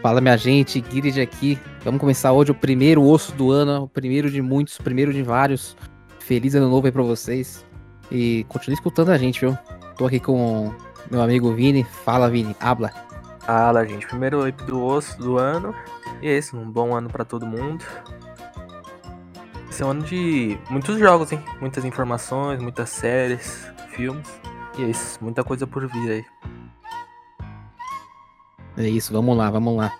[0.00, 1.58] Fala minha gente, Guirid aqui.
[1.84, 5.24] Vamos começar hoje o primeiro osso do ano, o primeiro de muitos, o primeiro de
[5.24, 5.76] vários.
[6.20, 7.66] Feliz ano novo aí pra vocês.
[8.10, 9.58] E continue escutando a gente, viu?
[9.96, 10.72] Tô aqui com
[11.10, 11.82] meu amigo Vini.
[11.82, 12.92] Fala, Vini, habla.
[13.40, 14.06] Fala, gente.
[14.06, 15.74] Primeiro ep do osso do ano.
[16.22, 17.84] E é isso, um bom ano pra todo mundo.
[19.68, 21.42] Esse é um ano de muitos jogos, hein?
[21.60, 24.28] Muitas informações, muitas séries, filmes.
[24.78, 26.24] E é isso, muita coisa por vir aí.
[28.78, 29.92] É isso, vamos lá, vamos lá.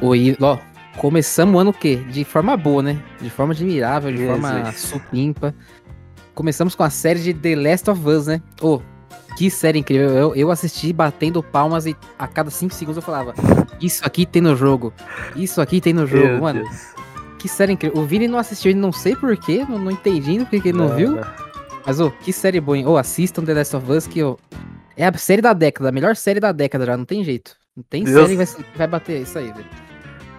[0.00, 0.58] Oi, ó,
[0.98, 1.96] começamos o ano o quê?
[1.96, 3.02] De forma boa, né?
[3.20, 4.40] De forma admirável, de Jesus.
[4.40, 5.54] forma supimpa.
[6.36, 8.40] Começamos com a série de The Last of Us, né?
[8.62, 8.80] Ô,
[9.36, 10.10] que série incrível.
[10.10, 13.34] Eu, eu assisti batendo palmas e a cada 5 segundos eu falava:
[13.80, 14.92] Isso aqui tem no jogo.
[15.34, 16.62] Isso aqui tem no jogo, Meu mano.
[16.62, 16.94] Deus.
[17.40, 18.00] Que série incrível.
[18.00, 21.18] O Vini não assistiu, não sei porquê, não, não entendi porque que ele não, viu.
[21.86, 22.86] Mas, ô, que série boa, hein?
[22.86, 24.38] Ô, assistam The Last of Us, que, ô,
[24.96, 27.56] é a série da década, a melhor série da década já, não tem jeito.
[27.76, 28.28] Não tem Deus.
[28.28, 29.66] série que vai, vai bater isso aí, velho.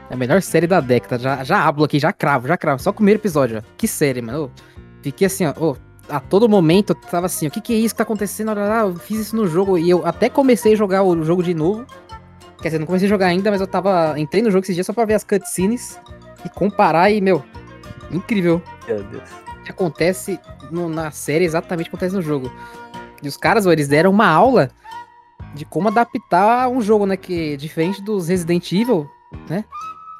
[0.09, 2.81] É a melhor série da década, já, já hablo aqui, já cravo, já cravo.
[2.81, 3.61] Só o primeiro episódio, ó.
[3.77, 4.45] Que série, mano.
[4.45, 4.49] Ô,
[5.01, 5.75] fiquei assim, ó, ô,
[6.09, 8.53] a todo momento eu tava assim, o que que é isso que tá acontecendo?
[8.53, 11.53] Lá, eu fiz isso no jogo e eu até comecei a jogar o jogo de
[11.53, 11.85] novo.
[12.61, 14.87] Quer dizer, não comecei a jogar ainda, mas eu tava, entrei no jogo esses dias
[14.87, 15.99] só pra ver as cutscenes
[16.43, 17.43] e comparar e, meu,
[18.11, 19.44] incrível Meu Deus.
[19.71, 20.39] Acontece
[20.71, 22.51] no- na série exatamente acontece no jogo.
[23.21, 24.69] E os caras, eles deram uma aula
[25.53, 27.15] de como adaptar um jogo, né?
[27.17, 29.09] Que diferente dos Resident Evil,
[29.49, 29.63] né?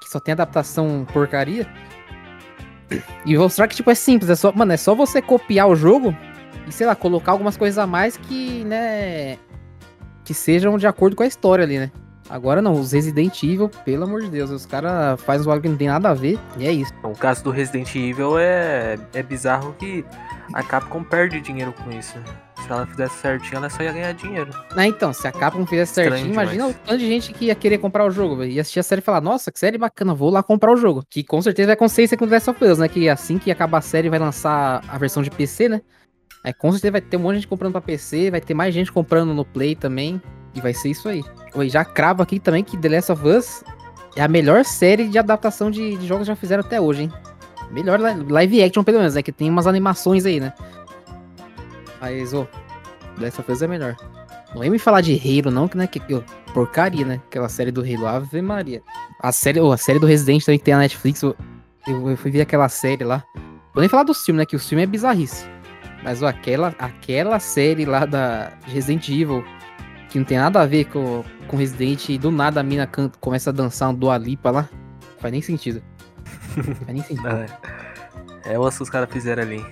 [0.01, 1.67] Que só tem adaptação porcaria.
[3.25, 4.29] E mostrar que, tipo, é simples.
[4.29, 6.16] É só, mano, é só você copiar o jogo
[6.67, 9.38] e, sei lá, colocar algumas coisas a mais que, né?
[10.23, 11.91] Que sejam de acordo com a história ali, né?
[12.30, 15.70] Agora não, os Resident Evil, pelo amor de Deus, os caras fazem um bagulho que
[15.70, 16.92] não tem nada a ver, e é isso.
[17.04, 20.04] O caso do Resident Evil é, é bizarro que
[20.53, 22.16] a Capcom perde dinheiro com isso.
[22.66, 24.50] Se ela fizesse certinho, ela só ia ganhar dinheiro.
[24.76, 26.88] Ah, então, se a Capcom fizesse Estranho certinho, imagina o demais.
[26.88, 28.52] tanto de gente que ia querer comprar o jogo, velho.
[28.52, 31.03] Ia assistir a série e falar, nossa, que série bacana, vou lá comprar o jogo.
[31.08, 32.88] Que com certeza vai acontecer com The Last of Us, né?
[32.88, 35.81] Que assim que acabar a série vai lançar a versão de PC, né?
[36.44, 38.74] Aí com certeza vai ter um monte de gente comprando pra PC, vai ter mais
[38.74, 40.19] gente comprando no Play também.
[40.55, 41.23] E vai ser isso aí.
[41.53, 43.63] Oi, já cravo aqui também que The Last of Us
[44.16, 47.13] é a melhor série de adaptação de, de jogos que já fizeram até hoje, hein?
[47.71, 49.21] Melhor li- live action, pelo menos, né?
[49.21, 50.53] Que tem umas animações aí, né?
[51.99, 52.45] Mas, ô,
[53.17, 53.95] The Last of Us é melhor.
[54.53, 56.23] Não vem me falar de Halo, não, que, né, que, que
[56.53, 57.22] porcaria, né?
[57.27, 58.81] Aquela série do Halo, Ave Maria.
[59.22, 61.35] A série, ô, a série do Resident também que tem na Netflix, eu,
[61.87, 63.23] eu, eu fui ver aquela série lá.
[63.73, 64.45] Vou nem falar dos filmes, né?
[64.45, 65.45] Que o filme é bizarrice.
[66.03, 69.43] Mas, ó, aquela, aquela série lá da de Resident Evil,
[70.16, 73.18] que não tem nada a ver com, com Resident, e do nada a mina canta,
[73.20, 74.70] começa a dançar um Dua Lipa lá.
[75.20, 75.84] Faz nem sentido.
[76.56, 77.28] Faz nem sentido.
[77.28, 79.66] É, é osso que os caras fizeram ali.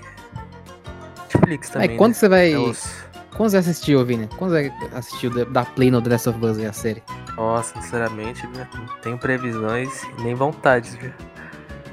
[1.34, 1.92] Netflix também.
[1.92, 2.16] Aí, quando né?
[2.16, 2.52] você vai.
[2.52, 2.90] É osso.
[3.38, 4.28] Quando você assistiu, Vini?
[4.38, 7.02] Quando você assistiu da- Play no Last of Us, a série?
[7.38, 11.12] Nossa, sinceramente, né, não tenho previsões nem vontades, viu?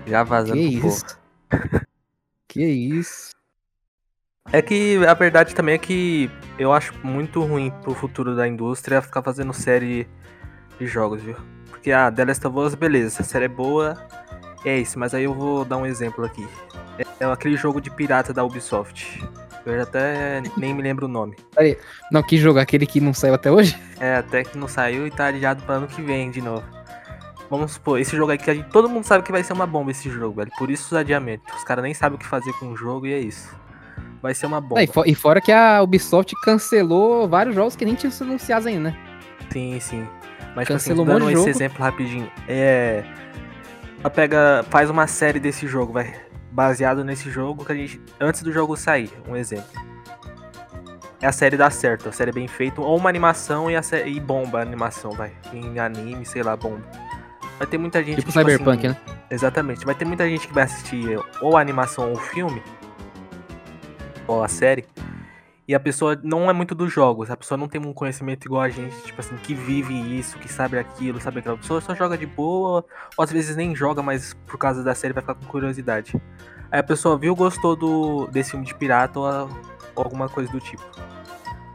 [0.06, 1.18] Já vazando Que isso?
[2.48, 3.29] que isso?
[4.52, 9.00] É que a verdade também é que eu acho muito ruim pro futuro da indústria
[9.00, 10.08] ficar fazendo série
[10.78, 11.36] de jogos, viu?
[11.68, 13.96] Porque a The Last of Us, beleza, essa série é boa,
[14.64, 16.48] é isso, mas aí eu vou dar um exemplo aqui.
[16.98, 19.22] É, é aquele jogo de pirata da Ubisoft.
[19.64, 21.36] Eu até nem me lembro o nome.
[22.10, 22.58] Não, que jogo?
[22.58, 23.78] Aquele que não saiu até hoje?
[24.00, 26.64] É, até que não saiu e tá adiado pra ano que vem de novo.
[27.48, 29.66] Vamos supor, esse jogo aí que a gente, todo mundo sabe que vai ser uma
[29.66, 30.50] bomba esse jogo, velho.
[30.58, 31.54] Por isso os adiamentos.
[31.54, 33.54] Os caras nem sabem o que fazer com o jogo e é isso.
[34.22, 34.76] Vai ser uma bomba.
[34.76, 38.24] Não, e, fo- e fora que a Ubisoft cancelou vários jogos que nem tinham sido
[38.28, 38.96] anunciados ainda, né?
[39.50, 40.06] Sim, sim.
[40.54, 41.48] Mas tipo assim, Cancelou um dando de esse jogo.
[41.48, 42.30] exemplo rapidinho.
[42.48, 43.04] É.
[44.00, 44.64] Ela pega.
[44.68, 46.14] Faz uma série desse jogo, vai.
[46.52, 48.00] Baseado nesse jogo que a gente.
[48.20, 49.70] Antes do jogo sair, um exemplo.
[51.22, 53.82] É a série dá certo, a série é bem feita, ou uma animação e, a
[54.06, 55.30] e bomba a animação, vai.
[55.52, 56.82] Em anime, sei lá, bomba.
[57.58, 59.16] Vai ter muita gente Tipo que, Cyberpunk, assim, né?
[59.30, 59.84] Exatamente.
[59.84, 62.62] Vai ter muita gente que vai assistir ou a animação ou o filme,
[64.32, 64.84] ou a série,
[65.66, 68.62] e a pessoa não é muito dos jogos, a pessoa não tem um conhecimento igual
[68.62, 72.18] a gente, tipo assim, que vive isso, que sabe aquilo, sabe aquela pessoa, só joga
[72.18, 72.84] de boa,
[73.16, 76.20] ou às vezes nem joga, mas por causa da série vai ficar com curiosidade.
[76.72, 79.44] Aí a pessoa viu, gostou do, desse filme de pirata ou, a-
[79.94, 80.82] ou alguma coisa do tipo.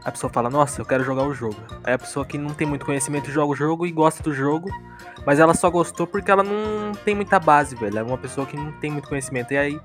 [0.04, 1.56] A pessoa fala, nossa, eu quero jogar o jogo.
[1.82, 4.70] Aí a pessoa que não tem muito conhecimento joga o jogo e gosta do jogo,
[5.26, 7.98] mas ela só gostou porque ela não tem muita base, velho.
[7.98, 9.52] É uma pessoa que não tem muito conhecimento.
[9.52, 9.80] E aí,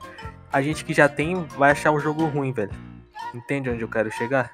[0.52, 2.72] a gente que já tem vai achar o jogo ruim, velho.
[3.34, 4.52] Entende onde eu quero chegar?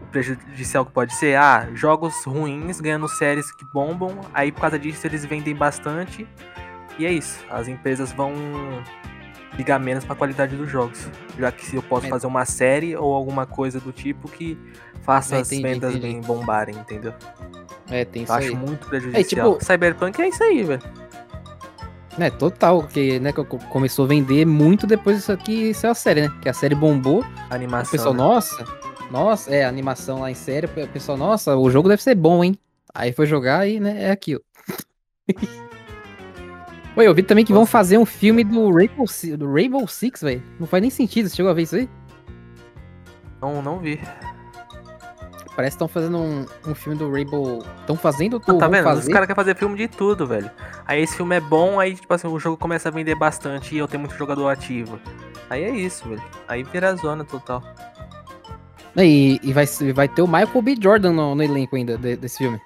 [0.00, 4.78] O prejudicial que pode ser, ah, jogos ruins ganhando séries que bombam, aí por causa
[4.78, 6.26] disso eles vendem bastante.
[6.98, 7.44] E é isso.
[7.50, 8.32] As empresas vão
[9.56, 11.08] ligar menos pra qualidade dos jogos.
[11.38, 12.08] Já que se eu posso É.
[12.10, 14.56] fazer uma série ou alguma coisa do tipo que
[15.02, 16.12] faça É, as entendi, vendas entendi.
[16.12, 17.12] bem bombarem, entendeu?
[17.90, 18.46] É, tem isso Eu aí.
[18.46, 19.52] acho muito prejudicial.
[19.54, 20.82] tipo- Cyberpunk é isso aí, velho.
[22.18, 26.22] É, total, porque né, co- começou a vender muito depois disso aqui saiu a série,
[26.22, 26.32] né?
[26.40, 27.90] Que a série bombou, o Animação.
[27.90, 28.18] pessoal, né?
[28.18, 28.64] nossa,
[29.10, 32.44] nossa, é, a animação lá em série, o pessoal, nossa, o jogo deve ser bom,
[32.44, 32.56] hein?
[32.94, 34.40] Aí foi jogar e, né, é aquilo.
[36.96, 37.72] Oi, eu vi também que vão Nossa.
[37.72, 39.04] fazer um filme do Rainbow,
[39.36, 40.40] do Rainbow Six, velho.
[40.60, 41.88] Não faz nem sentido, você chegou a ver isso aí?
[43.42, 43.98] Não, não vi.
[45.56, 47.62] Parece que estão fazendo um, um filme do Rainbow.
[47.80, 48.80] Estão fazendo ou Não, tá vendo?
[48.88, 49.12] Os fazer?
[49.12, 50.50] caras querem fazer filme de tudo, velho.
[50.86, 53.78] Aí esse filme é bom, aí, tipo assim, o jogo começa a vender bastante e
[53.78, 54.98] eu tenho muito jogador ativo.
[55.48, 56.22] Aí é isso, velho.
[56.48, 57.62] Aí vira zona total.
[58.96, 59.64] E, e vai,
[59.94, 60.76] vai ter o Michael B.
[60.80, 62.60] Jordan no, no elenco ainda de- desse filme.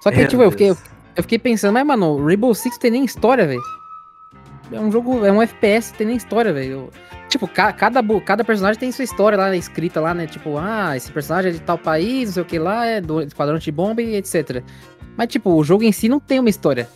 [0.00, 2.90] Só que, Meu tipo, eu fiquei, eu fiquei pensando, mas, mano, o Rainbow Six tem
[2.92, 3.62] nem história, velho.
[4.72, 6.90] É um jogo, é um FPS, tem nem história, velho.
[7.28, 10.26] Tipo, ca- cada, cada personagem tem sua história lá escrita lá, né?
[10.26, 13.20] Tipo, ah, esse personagem é de tal país, não sei o que lá, é do
[13.20, 14.62] Esquadrão de Bomba e etc.
[15.16, 16.88] Mas, tipo, o jogo em si não tem uma história.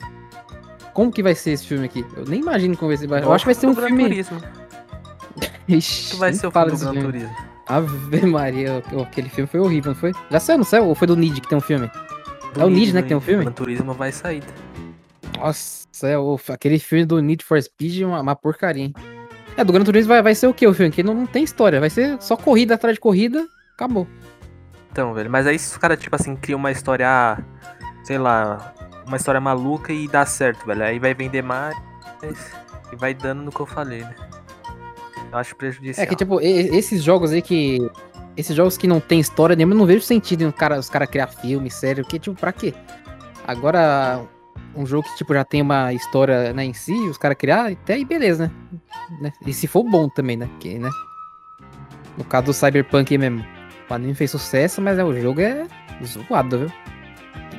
[0.94, 2.04] Como que vai ser esse filme aqui?
[2.16, 3.06] Eu nem imagino como vai ser.
[3.12, 4.02] Eu acho que vai ser um Gran filme.
[4.04, 4.40] Turismo.
[5.68, 7.02] Ixi, vai ser o filme do Gran filme.
[7.06, 7.36] Turismo.
[7.66, 10.12] Ave Maria, aquele filme foi horrível, não foi?
[10.30, 10.86] Já saiu, não saiu?
[10.86, 11.88] Ou foi do Nid que tem um filme?
[12.54, 13.44] Do É o Need, né, que tem um filme?
[13.44, 14.42] Gran Turismo vai sair.
[15.38, 18.94] Nossa, é, o- aquele filme do Need for Speed é uma, uma porcaria, hein?
[19.60, 20.90] É, do Gran Turismo vai, vai ser o que o filme?
[20.90, 24.06] Que não, não tem história, vai ser só corrida atrás de corrida, acabou.
[24.90, 25.30] Então, velho.
[25.30, 27.38] Mas aí se os caras, tipo assim, criam uma história,
[28.02, 28.74] sei lá,
[29.06, 30.82] uma história maluca e dá certo, velho.
[30.82, 31.76] Aí vai vender mais
[32.90, 34.14] e vai dando no que eu falei, né?
[35.30, 36.04] Eu acho prejudicial.
[36.04, 37.78] É que, tipo, esses jogos aí que.
[38.38, 41.06] Esses jogos que não tem história nenhuma, eu não vejo sentido em os caras cara
[41.06, 42.72] criar filme, sério, porque, tipo, pra quê?
[43.46, 44.22] Agora,
[44.74, 47.94] um jogo que, tipo, já tem uma história, né, em si, os caras criar, até
[47.94, 48.80] aí beleza, né?
[49.20, 49.32] né?
[49.46, 50.48] E se for bom também, né?
[50.60, 50.90] Que, né?
[52.16, 53.44] No caso do Cyberpunk mesmo.
[53.88, 55.66] O anime fez sucesso, mas é, o jogo é
[56.04, 56.72] zoado, viu?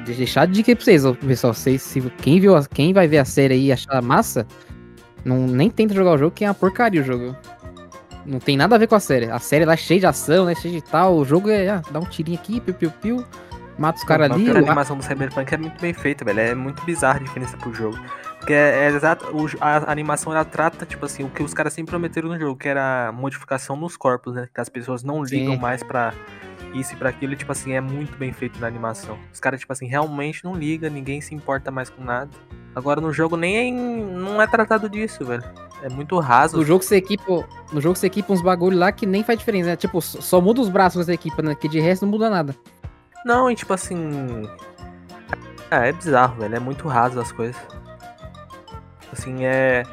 [0.06, 1.54] De deixar a dica aí pra vocês, pessoal.
[1.54, 4.48] Vocês, se, quem, viu, quem vai ver a série aí e achar massa,
[5.26, 7.36] não, nem tenta jogar o jogo, que é uma porcaria o jogo.
[8.26, 9.30] Não tem nada a ver com a série.
[9.30, 10.56] A série lá é cheia de ação, né?
[10.56, 11.18] Cheia de tal.
[11.18, 13.26] O jogo é, ah, dá um tirinho aqui, piu, piu, piu.
[13.78, 14.50] Mata os caras ali.
[14.50, 16.40] A animação do Cyberpunk é muito bem feita, velho.
[16.40, 17.98] É muito bizarra a diferença pro jogo.
[18.38, 19.26] Porque é, é exato.
[19.60, 22.68] a animação ela trata, tipo assim, o que os caras sempre prometeram no jogo, que
[22.68, 24.48] era a modificação nos corpos, né?
[24.54, 25.60] Que as pessoas não ligam Sim.
[25.60, 26.14] mais pra
[26.74, 27.34] isso e pra aquilo.
[27.34, 29.18] E, tipo assim, é muito bem feito na animação.
[29.32, 32.32] Os caras, tipo assim, realmente não ligam, ninguém se importa mais com nada.
[32.74, 35.44] Agora no jogo nem é, não é tratado disso, velho.
[35.84, 36.58] É muito raso.
[36.58, 37.46] No jogo você equipa.
[37.72, 39.76] No jogo você equipa uns bagulho lá que nem faz diferença, né?
[39.76, 41.54] Tipo, só muda os braços você equipa, né?
[41.56, 42.56] Que de resto não muda nada.
[43.26, 44.50] Não, e tipo assim.
[45.70, 46.56] É, é bizarro, velho.
[46.56, 47.60] É muito raso as coisas.
[49.12, 49.84] Assim, é.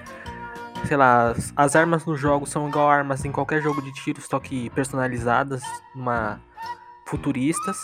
[0.87, 4.21] Sei lá, as, as armas no jogo são igual armas em qualquer jogo de tiro,
[4.21, 5.63] só que personalizadas,
[5.95, 6.41] uma
[7.05, 7.77] futuristas,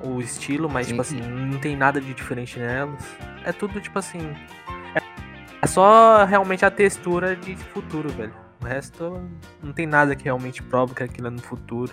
[0.00, 1.20] o estilo, mas Sim, tipo sim.
[1.20, 3.02] assim, não tem nada de diferente nelas.
[3.44, 4.20] É tudo tipo assim.
[4.94, 5.02] É,
[5.62, 8.34] é só realmente a textura de futuro, velho.
[8.60, 9.20] O resto
[9.62, 11.92] não tem nada que realmente prova que aquilo é no futuro.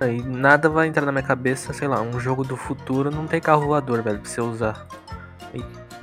[0.00, 3.40] Aí nada vai entrar na minha cabeça, sei lá, um jogo do futuro não tem
[3.40, 4.86] carro voador, velho, pra você usar.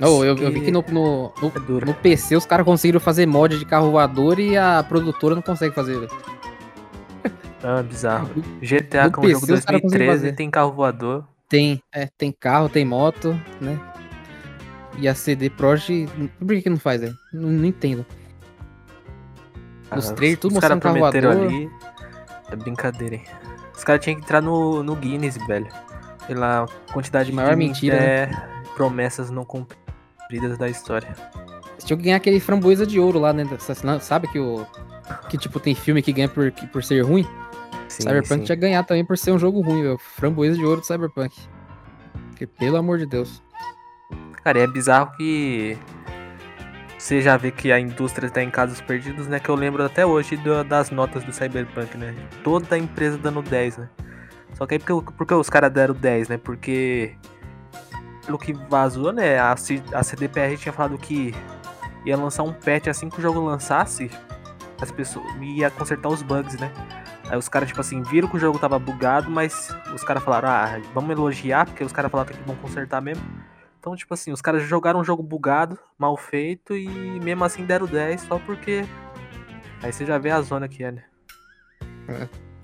[0.00, 3.26] Não, eu, eu vi que no, no, no, É no PC os caras conseguiram fazer
[3.26, 6.10] mod de carro voador e a produtora não consegue fazer, velho.
[7.64, 8.28] Ah, bizarro.
[8.60, 10.32] GTA, é um jogo PC os caras conseguem 2013, fazer.
[10.32, 11.24] tem carro voador.
[11.48, 13.78] Tem, é, tem carro, tem moto, né?
[14.98, 17.14] E a CD Projekt, por que que não faz, velho?
[17.32, 18.04] Não, não entendo.
[19.94, 21.30] Nos Ah, trailers, tudo os mostrando carro voador.
[21.36, 21.70] ali.
[22.50, 23.24] É brincadeira, hein.
[23.76, 25.68] Os caras tinham que entrar no, no Guinness, velho.
[26.26, 28.04] Pela quantidade de Maior mentira, né?
[28.06, 28.30] é,
[28.76, 31.08] promessas não cumpridas da história.
[31.78, 33.44] Você tinha que ganhar aquele framboesa de ouro lá, né?
[33.58, 34.64] Sa- Sabe que o.
[35.28, 37.26] Que tipo, tem filme que ganha por, por ser ruim?
[37.88, 38.44] Sim, Cyberpunk sim.
[38.44, 39.98] tinha que ganhar também por ser um jogo ruim, velho.
[39.98, 41.36] Framboesa de ouro do Cyberpunk.
[42.28, 43.42] Porque, pelo amor de Deus.
[44.44, 45.76] Cara, é bizarro que
[47.02, 49.40] você já vê que a indústria tá em casos perdidos, né?
[49.40, 52.14] Que eu lembro até hoje do- das notas do Cyberpunk, né?
[52.44, 53.88] Toda a empresa dando 10, né?
[54.54, 56.36] Só que aí porque, porque os caras deram 10, né?
[56.38, 57.16] Porque
[58.24, 59.36] pelo que vazou, né?
[59.40, 61.34] A, C- a CDPR tinha falado que
[62.06, 64.08] ia lançar um patch assim que o jogo lançasse,
[64.80, 66.70] as pessoas ia consertar os bugs, né?
[67.28, 70.48] Aí os caras, tipo assim, viram que o jogo tava bugado, mas os caras falaram,
[70.50, 73.24] ah, vamos elogiar, porque os caras falaram que vão consertar mesmo.
[73.82, 76.86] Então, tipo assim, os caras jogaram um jogo bugado, mal feito, e
[77.20, 78.84] mesmo assim deram 10 só porque.
[79.82, 81.02] Aí você já vê a zona que é, né?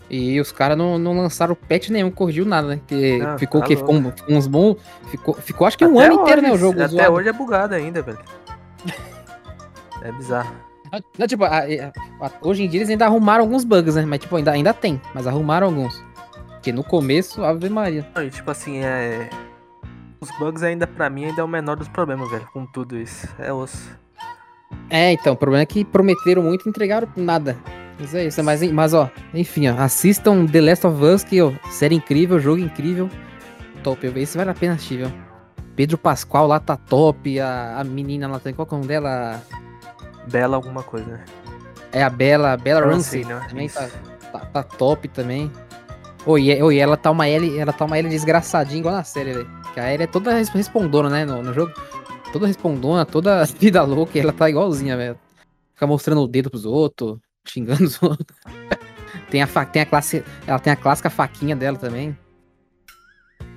[0.09, 2.77] E os caras não, não lançaram patch nenhum, corrigiu nada, né?
[2.77, 3.75] Porque Ah, ficou o tá quê?
[3.75, 3.93] louco.
[3.93, 4.77] Ficou, um- ficou uns bons.
[5.11, 6.49] Ficou, ficou acho que um Até ano inteiro, né?
[6.51, 7.13] O hoje- jogo Até zoado.
[7.13, 8.19] hoje é bugado ainda, velho.
[10.03, 10.55] É bizarro.
[11.19, 11.59] Não, tipo, a-
[12.21, 14.05] a- hoje em dia eles ainda arrumaram alguns bugs, né?
[14.07, 16.01] Mas, tipo, ainda, ainda tem, mas arrumaram alguns.
[16.53, 18.07] Porque no começo, Ave Maria.
[18.15, 19.29] Não, E tipo assim, é.
[20.21, 23.29] Os bugs ainda pra mim ainda é o menor dos problemas, velho, com tudo isso.
[23.39, 23.91] É osso.
[24.91, 27.57] É, então, o problema é que prometeram muito e entregaram nada.
[27.99, 31.53] Mas é isso, mas, mas ó, enfim, ó, assistam The Last of Us, que, ó,
[31.71, 33.11] série incrível, jogo incrível.
[33.83, 35.13] Top, eu esse vale a pena assistir, viu?
[35.75, 38.89] Pedro Pascoal lá tá top, a, a menina lá tem, qual que é o nome
[38.89, 39.41] dela?
[40.31, 41.25] Bela alguma coisa, né?
[41.93, 43.41] É a Bela, Bela Ramsey, né?
[43.49, 43.89] também tá,
[44.33, 45.51] tá, tá top também.
[46.27, 49.33] Oi, e, oi, ela tá uma L, ela tá uma L desgraçadinha igual na série,
[49.33, 49.58] velho.
[49.75, 51.73] Que a Ellie é toda res- respondona, né, no, no jogo.
[52.33, 55.19] Toda respondona, toda vida louca, e ela tá igualzinha, velho.
[55.75, 58.37] Fica mostrando o dedo pros outros, xingando os outros.
[59.31, 62.17] tem a fa tem a classe, ela tem a clássica faquinha dela também.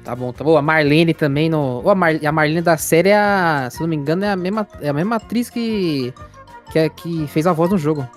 [0.03, 0.57] Tá bom, tá bom.
[0.57, 3.81] A Marlene também no, Ô, a, Mar, a Marlene da série é a, se eu
[3.81, 6.13] não me engano, é a mesma, é a mesma atriz que
[6.71, 8.07] que, é, que fez a voz no jogo.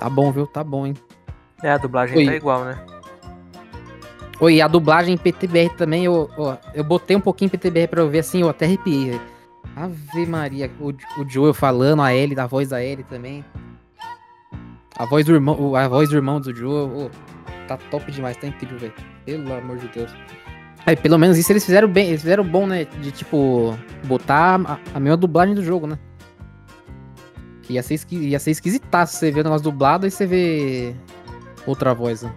[0.00, 0.46] Tá bom, viu?
[0.46, 0.94] Tá bom, hein?
[1.62, 2.26] É, a dublagem Oi.
[2.26, 2.76] tá igual, né?
[4.38, 8.02] Oi, a dublagem em PTBR também, eu, ó, eu botei um pouquinho em PTBR pra
[8.02, 9.18] eu ver assim, eu até arrepiei.
[9.74, 13.42] Ave Maria, o, o Joel falando, a Ellie, a voz da Ellie também.
[14.98, 17.10] A voz do irmão, a voz do irmão do Joel,
[17.66, 18.92] tá top demais, tá incrível, velho.
[19.24, 20.14] Pelo amor de Deus.
[20.84, 22.84] Aí, pelo menos isso eles fizeram bem, eles fizeram bom, né?
[22.84, 25.98] De tipo, botar a, a mesma dublagem do jogo, né?
[27.70, 30.94] Ia ser, esqui, ia ser esquisitaço você ver o negócio dublado e você vê
[31.66, 32.32] outra voz, né?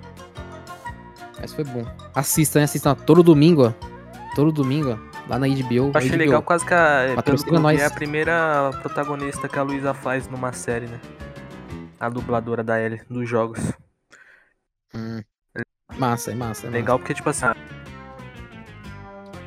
[1.39, 1.85] Mas foi bom.
[2.13, 2.65] Assistam, hein?
[2.65, 2.91] assistam.
[2.91, 3.73] ó, Todo domingo, ó.
[4.35, 5.09] Todo domingo, ó.
[5.29, 5.73] Lá na HBO.
[5.73, 6.17] Eu achei HBO.
[6.17, 7.79] legal quase que a, que Patrocina nós.
[7.79, 10.99] é a primeira protagonista que a Luísa faz numa série, né?
[11.99, 13.59] A dubladora da Ellie dos jogos.
[14.93, 15.21] Hum.
[15.97, 16.67] Massa, é massa.
[16.67, 17.45] É Legal porque, tipo assim.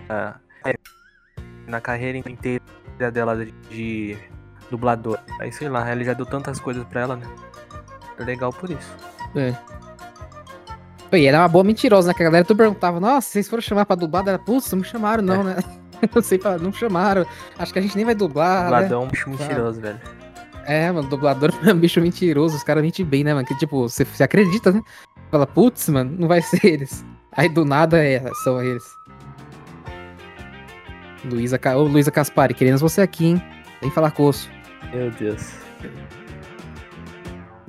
[0.09, 0.35] a-
[0.65, 0.75] é,
[1.67, 2.63] na carreira inteira
[3.13, 3.35] dela
[3.71, 4.17] de,
[4.71, 5.19] dublador.
[5.41, 7.27] Aí sei lá, ele já deu tantas coisas pra ela, né?
[8.19, 8.97] É legal por isso.
[9.35, 9.41] Massa.
[9.41, 9.72] É.
[11.17, 12.15] E ela é uma boa mentirosa, né?
[12.15, 14.27] Que a galera tudo perguntava, nossa, vocês foram chamar pra dublar?
[14.27, 15.57] Ela, putz, não me chamaram, não, né?
[16.15, 17.25] Eu sei, pra- não chamaram.
[17.59, 18.65] Acho que a gente nem vai dublar, né?
[18.65, 20.01] Dubladão é um bicho mentiroso, velho.
[20.67, 23.47] É, mano, dublador é um bicho mentiroso, os caras mentem bem, né, mano?
[23.47, 24.81] Que tipo, você, você acredita, né?
[25.31, 27.05] Fala, putz, mano, não vai ser eles.
[27.33, 28.83] Aí do nada é, são eles.
[31.25, 33.43] Luísa, Ca- Ô, Luísa Caspari, queremos você aqui, hein?
[33.81, 34.51] Vem falar osso.
[34.93, 35.53] Meu Deus.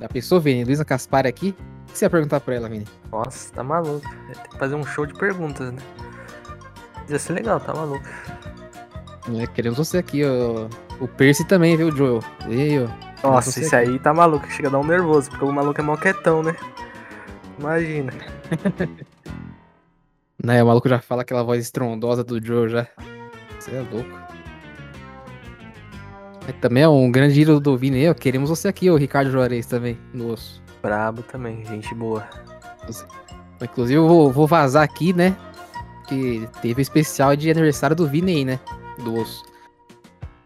[0.00, 0.64] Já pensou, Vini?
[0.64, 1.54] Luísa Caspari aqui?
[1.94, 2.88] O que você ia perguntar pra ela, Vini?
[3.12, 4.10] Nossa, tá maluco.
[4.26, 5.80] Tem que fazer um show de perguntas, né?
[7.08, 8.04] Ia ser legal, tá maluco.
[9.40, 10.66] É, queremos você aqui, ó.
[11.00, 12.18] O Percy também, viu, Joel?
[12.48, 12.92] Veio.
[13.22, 13.90] Nossa, você esse aqui.
[13.92, 14.50] aí tá maluco.
[14.50, 16.56] Chega a dar um nervoso, porque o maluco é moquetão, né?
[17.60, 18.12] Imagina.
[20.42, 22.86] Né, o maluco já fala aquela voz estrondosa do Joe já.
[23.58, 24.10] Você é louco.
[26.44, 28.12] Mas também é um grande ídolo do Vini, ó.
[28.12, 30.63] Queremos você aqui, o Ricardo Juarez também, no osso.
[30.84, 32.28] Brabo também, gente boa.
[33.62, 35.34] Inclusive, eu vou, vou vazar aqui, né?
[36.06, 38.60] Que teve o especial de aniversário do Vini aí, né?
[39.02, 39.42] Do osso.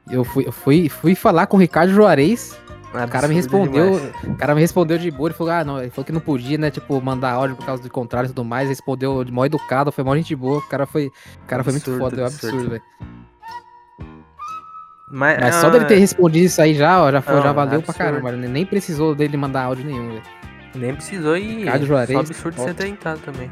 [0.09, 2.57] Eu fui, eu fui, fui falar com o Ricardo Juarez.
[2.95, 4.01] O cara me respondeu.
[4.25, 5.29] O cara me respondeu de boa.
[5.29, 5.81] Ele falou, ah, não.
[5.81, 6.71] Ele falou que não podia, né?
[6.71, 8.69] Tipo, mandar áudio por causa do contrário e tudo mais.
[8.69, 10.59] Respondeu de mó educado, foi mó gente boa.
[10.59, 11.09] O cara foi.
[11.43, 12.57] O cara foi muito Absurdo, foda, é um absurdo.
[12.57, 13.18] absurdo, velho.
[15.11, 17.83] Mas, Mas só dele ter respondido isso aí já, ó, já, foi, Não, já valeu
[17.83, 18.23] pra absurdo.
[18.23, 18.33] caramba.
[18.33, 20.23] Nem precisou dele mandar áudio nenhum, velho.
[20.75, 22.75] Nem precisou e Ricardo Juarez, só absurdo ser top.
[22.75, 23.51] tentado também.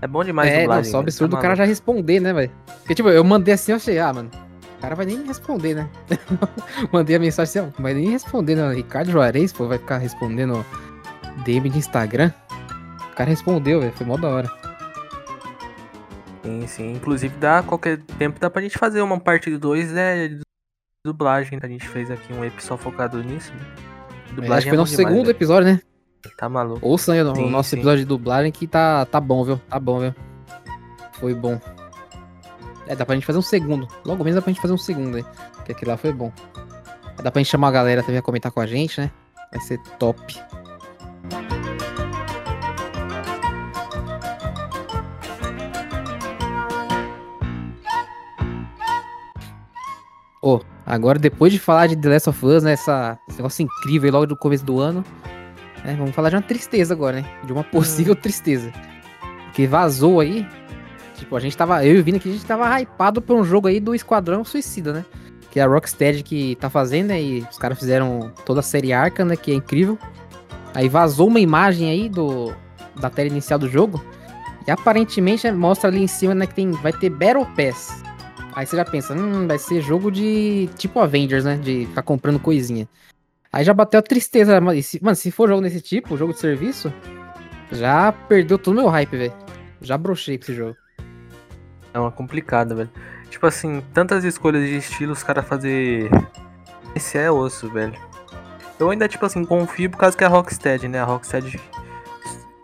[0.00, 2.50] É bom demais é, não, só velho, absurdo tá o cara já responder, né, velho?
[2.80, 4.30] Porque, tipo, eu mandei assim, eu achei, ah, mano,
[4.78, 5.88] o cara vai nem me responder, né?
[6.92, 8.72] mandei a mensagem assim, ó, vai nem responder, né?
[8.72, 10.64] Ricardo Juarez, pô, vai ficar respondendo
[11.44, 12.30] DM de Instagram.
[13.12, 14.63] O cara respondeu, velho, foi mó da hora.
[16.44, 16.92] Sim, sim.
[16.92, 20.40] Inclusive, dá qualquer tempo dá pra gente fazer uma parte 2 né, de
[21.04, 21.58] dublagem.
[21.62, 23.50] A gente fez aqui um episódio focado nisso.
[23.54, 23.60] Né?
[24.28, 25.30] Que foi é bom nosso demais, segundo velho.
[25.30, 25.80] episódio, né?
[26.36, 26.86] Tá maluco.
[26.86, 27.76] Ouçam aí o nosso sim.
[27.76, 29.58] episódio de dublagem que tá, tá bom, viu?
[29.70, 30.14] Tá bom, viu?
[31.14, 31.58] Foi bom.
[32.86, 33.88] É, dá pra gente fazer um segundo.
[34.04, 35.24] Logo menos dá pra gente fazer um segundo aí.
[35.56, 36.30] Porque aquele lá foi bom.
[37.22, 39.10] Dá pra gente chamar a galera também a comentar com a gente, né?
[39.50, 40.38] Vai ser top.
[50.44, 52.72] Ô, agora depois de falar de The Last of Us, né?
[52.72, 55.02] Essa, esse negócio incrível aí logo do começo do ano.
[55.82, 57.26] né, vamos falar de uma tristeza agora, né?
[57.44, 58.70] De uma possível tristeza.
[59.46, 60.46] Porque vazou aí.
[61.14, 61.82] Tipo, a gente tava.
[61.82, 64.44] Eu e o Vini aqui, a gente tava hypado por um jogo aí do Esquadrão
[64.44, 65.06] Suicida, né?
[65.50, 67.22] Que é a Rocksteady que tá fazendo, né?
[67.22, 69.36] E os caras fizeram toda a série Arca, né?
[69.36, 69.98] Que é incrível.
[70.74, 72.52] Aí vazou uma imagem aí do
[73.00, 74.04] da tela inicial do jogo.
[74.68, 76.46] E aparentemente mostra ali em cima, né?
[76.46, 78.03] Que tem, vai ter Battle Pass.
[78.54, 81.56] Aí você já pensa, hum, vai ser jogo de tipo Avengers, né?
[81.56, 82.88] De ficar comprando coisinha.
[83.52, 84.60] Aí já bateu a tristeza.
[84.60, 86.92] Mano, se, mano, se for jogo desse tipo, jogo de serviço,
[87.72, 89.32] já perdeu todo meu hype, velho.
[89.80, 90.76] Já brochei com esse jogo.
[91.92, 92.90] É uma complicada, velho.
[93.28, 96.08] Tipo assim, tantas escolhas de estilo os caras fazer.
[96.94, 97.94] Esse é osso, velho.
[98.78, 101.00] Eu ainda, tipo assim, confio por causa que é a Rocksteady, né?
[101.00, 101.60] A Rocksteady,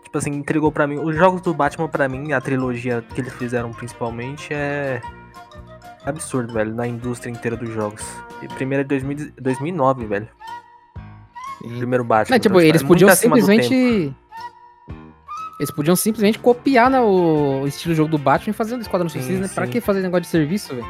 [0.03, 0.99] tipo assim, entregou para mim.
[0.99, 5.01] Os jogos do Batman, para mim, a trilogia que eles fizeram principalmente é.
[6.05, 8.03] Absurdo, velho, na indústria inteira dos jogos.
[8.41, 10.27] E primeiro é 2000, 2009, velho.
[11.61, 11.77] Sim.
[11.77, 12.35] Primeiro Batman.
[12.35, 14.15] Não, tipo, então, eles podiam simplesmente.
[15.59, 19.07] Eles podiam simplesmente copiar né, o estilo de jogo do Batman e fazer um Esquadrão
[19.07, 19.47] Suicida, né?
[19.53, 20.87] Pra que fazer negócio de serviço, velho?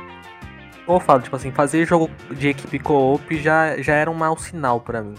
[0.87, 4.37] Ou eu falo, tipo assim, fazer jogo de equipe co-op já, já era um mau
[4.37, 5.15] sinal para mim.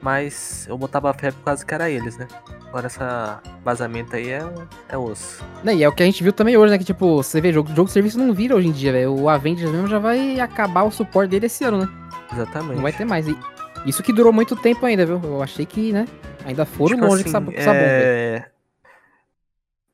[0.00, 2.26] Mas eu botava fé por causa que era eles, né?
[2.68, 4.42] Agora essa vazamento aí é,
[4.88, 5.44] é osso.
[5.62, 6.78] Né, e é o que a gente viu também hoje, né?
[6.78, 9.14] Que tipo, você vê, jogo, jogo de serviço não vira hoje em dia, velho.
[9.14, 11.88] O Avengers mesmo já vai acabar o suporte dele esse ano, né?
[12.32, 12.76] Exatamente.
[12.76, 13.28] Não vai ter mais.
[13.28, 13.36] E
[13.84, 15.20] isso que durou muito tempo ainda, viu?
[15.22, 16.06] Eu achei que, né?
[16.44, 18.44] Ainda foram tipo longe assim, com essa, é...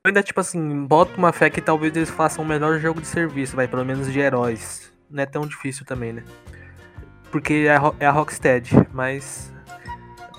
[0.05, 3.07] Eu ainda, tipo assim, boto uma fé que talvez eles façam o melhor jogo de
[3.07, 4.89] serviço, vai, pelo menos de heróis.
[5.09, 6.23] Não é tão difícil também, né?
[7.31, 9.51] Porque é a, é a Rocksteady, mas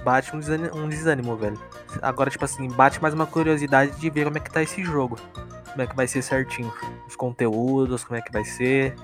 [0.05, 1.59] bate um desânimo, um desânimo, velho.
[2.02, 5.19] Agora, tipo assim, bate mais uma curiosidade de ver como é que tá esse jogo.
[5.71, 6.73] Como é que vai ser certinho.
[7.07, 8.95] Os conteúdos, como é que vai ser.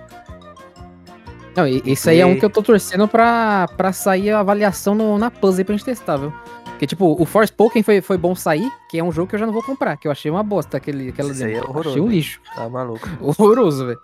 [1.56, 5.16] Não, esse aí é um que eu tô torcendo pra, pra sair a avaliação no,
[5.18, 6.32] na puzzle pra gente testar, viu?
[6.64, 9.38] Porque, tipo, o Force Pokémon foi, foi bom sair, que é um jogo que eu
[9.38, 11.90] já não vou comprar, que eu achei uma bosta aquele, aquela Esse aí é horroroso.
[11.90, 12.40] Achei um lixo.
[12.54, 13.08] Tá maluco.
[13.22, 14.00] Horroroso, velho.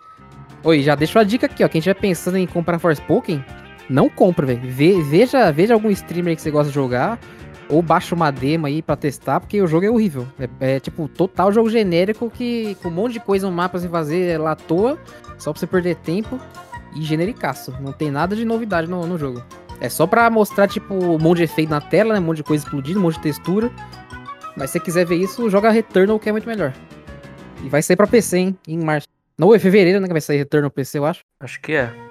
[0.63, 1.67] Oi, já deixo a dica aqui, ó.
[1.67, 3.41] Quem estiver pensando em comprar Force Pokémon,
[3.91, 4.61] não compra, velho.
[4.63, 7.19] Ve, veja, veja algum streamer que você gosta de jogar,
[7.69, 10.27] ou baixa uma demo aí pra testar, porque o jogo é horrível.
[10.39, 13.87] É, é tipo, total jogo genérico que com um monte de coisa no mapa você
[13.87, 14.97] fazer lá à toa,
[15.37, 16.39] só pra você perder tempo
[16.95, 17.73] e genericaço.
[17.81, 19.43] Não tem nada de novidade no, no jogo.
[19.79, 22.19] É só pra mostrar, tipo, um monte de efeito na tela, né?
[22.19, 23.71] Um monte de coisa explodindo, um monte de textura.
[24.55, 26.73] Mas se você quiser ver isso, joga Returnal, que é muito melhor.
[27.63, 28.57] E vai sair pra PC, hein?
[28.67, 29.07] Em março.
[29.37, 30.07] Não, é fevereiro, né?
[30.07, 31.21] Que vai sair Returnal PC, eu acho.
[31.39, 32.10] Acho que é.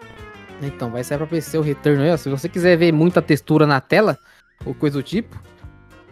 [0.62, 2.16] Então, vai sair pra PC o Returnal aí, ó.
[2.16, 4.18] Se você quiser ver muita textura na tela,
[4.64, 5.36] ou coisa do tipo,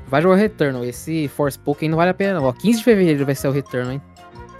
[0.06, 0.84] vai jogar Returnal.
[0.84, 2.44] Esse Force Pokémon não vale a pena, não.
[2.44, 4.02] Ó, 15 de fevereiro vai ser o Returnal, hein?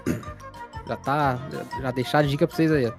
[0.87, 1.39] Já tá.
[1.81, 2.93] Já deixar a dica pra vocês aí, ó.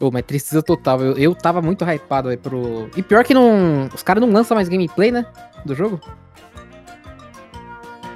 [0.00, 1.00] Ô, mas tristeza total.
[1.02, 2.88] Eu, eu tava muito hypado aí pro.
[2.96, 3.88] E pior que não.
[3.92, 5.26] Os caras não lançam mais gameplay, né?
[5.64, 6.00] Do jogo.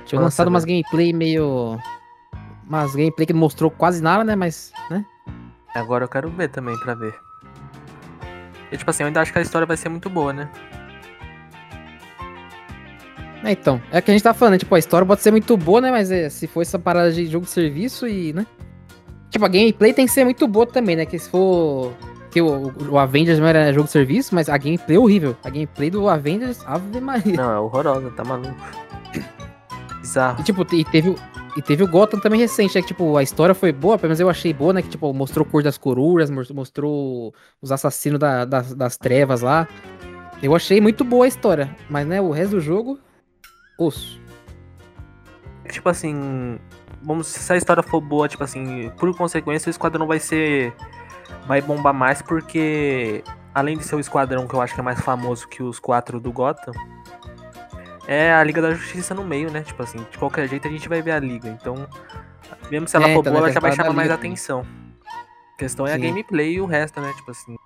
[0.07, 1.79] Tinha lançado umas gameplay meio.
[2.69, 4.37] Umas gameplay que não mostrou quase nada, né?
[4.37, 4.73] Mas.
[4.89, 5.05] né?
[5.75, 7.15] Agora eu quero ver também pra ver.
[8.71, 10.51] E tipo assim, eu ainda acho que a história vai ser muito boa, né?
[13.45, 14.59] É, então, é o que a gente tá falando, né?
[14.59, 15.91] tipo, a história pode ser muito boa, né?
[15.91, 18.47] Mas é, se for essa parada de jogo de serviço e, né?
[19.31, 21.07] Tipo, a gameplay tem que ser muito boa também, né?
[21.07, 21.93] Que se for.
[22.31, 25.37] Que o, o Avengers não era jogo de serviço, mas a gameplay é horrível.
[25.43, 27.37] A gameplay do Avengers, Ave Maria.
[27.37, 28.55] Não, é horrorosa, tá maluco.
[30.01, 30.41] Bizarro.
[30.41, 31.15] E, tipo, e teve,
[31.57, 32.81] e teve o Gotham também recente, né?
[32.81, 34.83] Que, tipo, a história foi boa, pelo menos eu achei boa, né?
[34.83, 39.69] Que, tipo, mostrou cor das corujas, mostrou os assassinos da, das, das trevas lá.
[40.43, 42.99] Eu achei muito boa a história, mas, né, o resto do jogo,
[43.79, 44.21] osso.
[45.71, 46.59] Tipo assim,
[47.03, 50.75] vamos, se a história for boa, tipo assim, por consequência, o esquadrão vai ser.
[51.47, 53.23] Vai bombar mais porque.
[53.55, 56.19] Além de ser o esquadrão que eu acho que é mais famoso que os quatro
[56.19, 56.73] do Gotham,
[58.07, 59.63] é a Liga da Justiça no meio, né?
[59.63, 61.49] Tipo assim, de qualquer jeito a gente vai ver a Liga.
[61.49, 61.89] Então,
[62.71, 64.67] mesmo se ela é, for então, boa, ela já vai chamar mais atenção.
[65.55, 65.95] A questão é Sim.
[65.95, 67.13] a gameplay e o resto, né?
[67.15, 67.57] Tipo assim,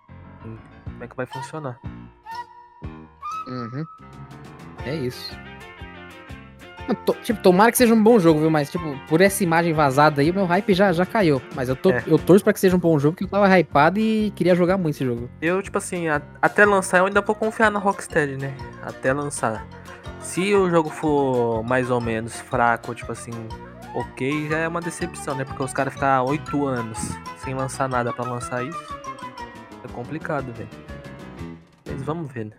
[0.85, 1.79] como é que vai funcionar.
[3.47, 3.85] Uhum.
[4.85, 5.37] É isso.
[7.23, 8.51] Tipo, tomara que seja um bom jogo, viu?
[8.51, 11.43] Mas, tipo, por essa imagem vazada aí, o meu hype já, já caiu.
[11.55, 12.05] Mas eu, tô, é.
[12.07, 14.79] eu torço pra que seja um bom jogo, porque eu tava hypado e queria jogar
[14.79, 15.29] muito esse jogo.
[15.43, 18.55] Eu, tipo assim, a, até lançar eu ainda vou confiar na Rocksteady, né?
[18.83, 19.67] Até lançar.
[20.21, 23.31] Se o jogo for mais ou menos fraco, tipo assim,
[23.95, 25.45] ok, já é uma decepção, né?
[25.45, 26.99] Porque os caras ficam 8 anos
[27.39, 28.99] sem lançar nada para lançar isso.
[29.85, 30.69] É complicado, velho.
[31.87, 32.57] Mas vamos ver, né?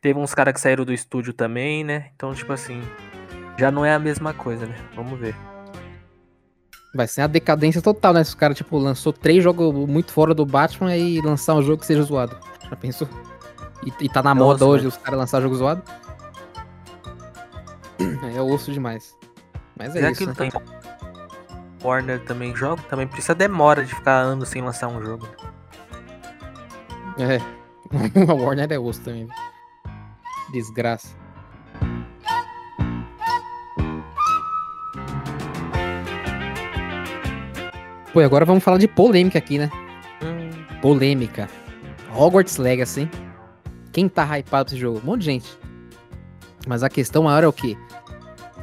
[0.00, 2.10] Teve uns caras que saíram do estúdio também, né?
[2.14, 2.82] Então, tipo assim,
[3.58, 4.76] já não é a mesma coisa, né?
[4.94, 5.34] Vamos ver.
[6.94, 8.24] Vai ser a decadência total, né?
[8.24, 11.78] Se o cara, tipo, lançou três jogos muito fora do Batman e lançar um jogo
[11.78, 12.38] que seja zoado.
[12.68, 13.08] Já pensou?
[13.84, 15.82] E, e tá na moda hoje os caras lançar jogo zoado?
[18.34, 19.16] É osso demais.
[19.76, 20.20] Mas é Já isso.
[20.20, 20.34] Que né?
[20.34, 20.50] tem
[21.82, 25.28] Warner também joga, também precisa demora de ficar anos sem lançar um jogo.
[27.18, 27.38] É.
[28.30, 29.28] a Warner é osso também.
[30.52, 31.16] Desgraça.
[38.12, 39.70] Pô, e agora vamos falar de polêmica aqui, né?
[40.22, 41.48] Hum, Polêmica.
[42.12, 43.10] Hogwarts Legacy, hein?
[43.92, 44.98] Quem tá hypado pra esse jogo?
[44.98, 45.58] Um monte de gente.
[46.66, 47.76] Mas a questão maior é o quê?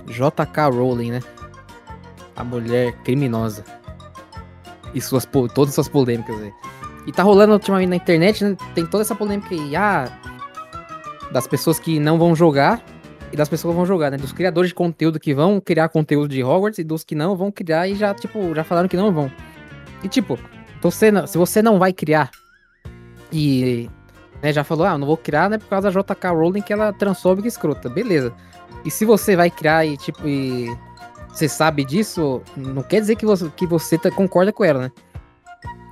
[0.07, 1.19] JK Rowling, né?
[2.35, 3.63] A mulher criminosa.
[4.93, 6.53] E suas, todas suas polêmicas aí.
[7.05, 8.57] E tá rolando ultimamente na internet, né?
[8.73, 9.75] Tem toda essa polêmica aí.
[9.75, 10.09] Ah,
[11.31, 12.81] das pessoas que não vão jogar
[13.31, 14.17] e das pessoas que vão jogar, né?
[14.17, 17.51] Dos criadores de conteúdo que vão criar conteúdo de Hogwarts e dos que não vão
[17.51, 19.31] criar e já, tipo, já falaram que não vão.
[20.03, 20.39] E tipo,
[20.81, 22.31] você não- se você não vai criar
[23.31, 23.89] e
[24.41, 26.87] né, já falou, ah, não vou criar, né, por causa da JK Rowling que ela
[26.87, 28.33] é transfóbica e escrota, beleza.
[28.85, 30.75] E se você vai criar e tipo, e
[31.27, 34.91] você sabe disso, não quer dizer que você, que você tá- concorda com ela, né?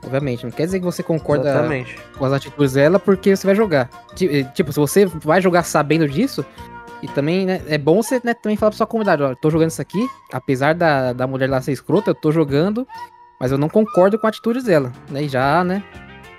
[0.05, 1.97] Obviamente, não quer dizer que você concorda exatamente.
[2.17, 3.89] com as atitudes dela porque você vai jogar.
[4.21, 6.45] Eh, Tipo, se você vai jogar sabendo disso,
[7.01, 9.69] e também, né, é bom você né, também falar pra sua comunidade, ó, tô jogando
[9.71, 12.85] isso aqui, apesar da, da mulher lá ser escrota, eu tô jogando,
[13.39, 15.83] mas eu não concordo com atitudes dela, né, e já, né,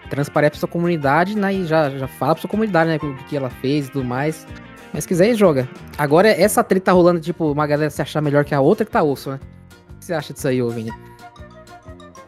[0.09, 3.37] transparece pra sua comunidade, né, e já, já fala pra sua comunidade, né, o que
[3.37, 4.47] ela fez e tudo mais.
[4.94, 5.68] Mas se quiser, joga.
[5.98, 8.92] Agora, essa treta tá rolando, tipo, uma galera se achar melhor que a outra que
[8.92, 9.40] tá osso, né?
[9.90, 10.92] O que você acha disso aí, ô Vini?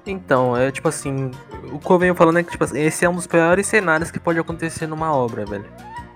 [0.05, 1.31] Então, é tipo assim,
[1.72, 4.11] o que eu venho falando é que tipo assim, esse é um dos piores cenários
[4.11, 5.64] que pode acontecer numa obra, velho.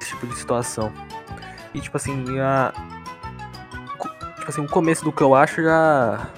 [0.01, 0.93] Esse tipo de situação.
[1.73, 2.73] E tipo assim, a
[4.39, 6.29] tipo assim, o começo do que eu acho já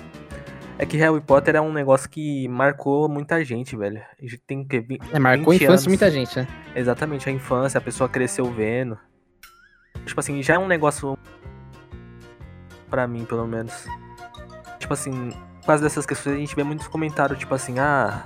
[0.78, 4.00] é que Harry Potter é um negócio que marcou muita gente, velho.
[4.18, 5.82] A gente tem que É, marcou a 20 infância anos.
[5.84, 6.46] de muita gente, né?
[6.74, 8.98] Exatamente, a infância, a pessoa cresceu vendo.
[10.04, 11.18] Tipo assim, já é um negócio
[12.90, 13.86] pra mim, pelo menos.
[14.78, 15.32] Tipo assim,
[15.66, 18.24] causa dessas questões a gente vê muitos comentários, tipo assim, ah,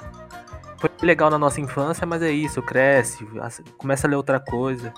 [0.79, 3.25] foi legal na nossa infância, mas é isso, cresce,
[3.77, 4.93] começa a ler outra coisa.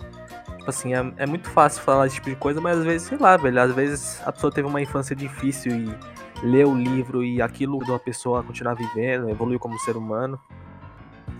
[0.58, 3.18] Tipo assim, é, é muito fácil falar esse tipo de coisa, mas às vezes, sei
[3.18, 5.98] lá, velho, às vezes a pessoa teve uma infância difícil e
[6.42, 10.38] leu o livro e aquilo de uma pessoa continuar vivendo, evoluiu como ser humano.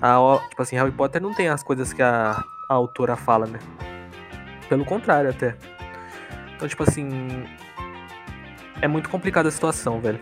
[0.00, 3.58] A, tipo assim, Harry Potter não tem as coisas que a, a autora fala, né?
[4.68, 5.56] Pelo contrário, até.
[6.56, 7.08] Então, tipo assim.
[8.80, 10.18] É muito complicada a situação, velho.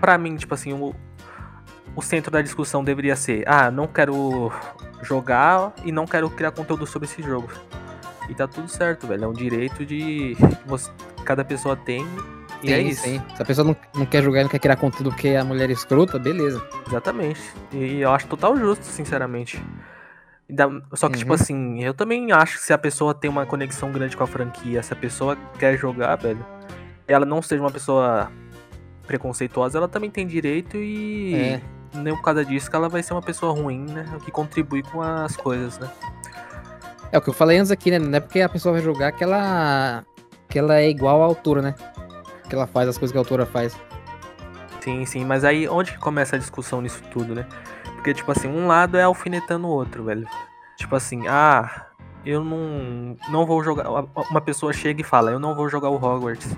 [0.00, 0.94] Pra mim, tipo assim, o,
[1.94, 4.50] o centro da discussão deveria ser: ah, não quero
[5.02, 7.48] jogar e não quero criar conteúdo sobre esse jogo.
[8.28, 9.24] E tá tudo certo, velho.
[9.24, 10.90] É um direito de você-
[11.24, 12.06] cada pessoa tem.
[12.62, 13.02] E é isso.
[13.02, 15.68] Se a pessoa não, não quer jogar e não quer criar conteúdo porque a mulher
[15.68, 16.66] é escrota, beleza.
[16.88, 17.42] Exatamente.
[17.70, 19.62] E eu acho total justo, sinceramente.
[20.92, 21.34] Só que, tipo Uhum.
[21.34, 24.82] assim, eu também acho que se a pessoa tem uma conexão grande com a franquia,
[24.82, 26.44] se a pessoa quer jogar, velho,
[27.08, 28.30] ela não seja uma pessoa
[29.06, 31.60] preconceituosa, ela também tem direito e É.
[31.94, 34.06] nem por causa disso que ela vai ser uma pessoa ruim, né?
[34.14, 35.88] O que contribui com as coisas, né?
[37.12, 37.98] É o que eu falei antes aqui, né?
[37.98, 40.04] Não é porque a pessoa vai jogar que ela,
[40.48, 41.74] que ela é igual à autora, né?
[42.48, 43.76] Que ela faz as coisas que a autora faz.
[44.80, 47.46] Sim, sim, mas aí onde que começa a discussão nisso tudo, né?
[48.04, 50.28] Porque, tipo assim, um lado é alfinetando o outro, velho.
[50.76, 51.86] Tipo assim, ah,
[52.22, 53.88] eu não, não vou jogar.
[53.88, 56.54] Uma pessoa chega e fala, eu não vou jogar o Hogwarts.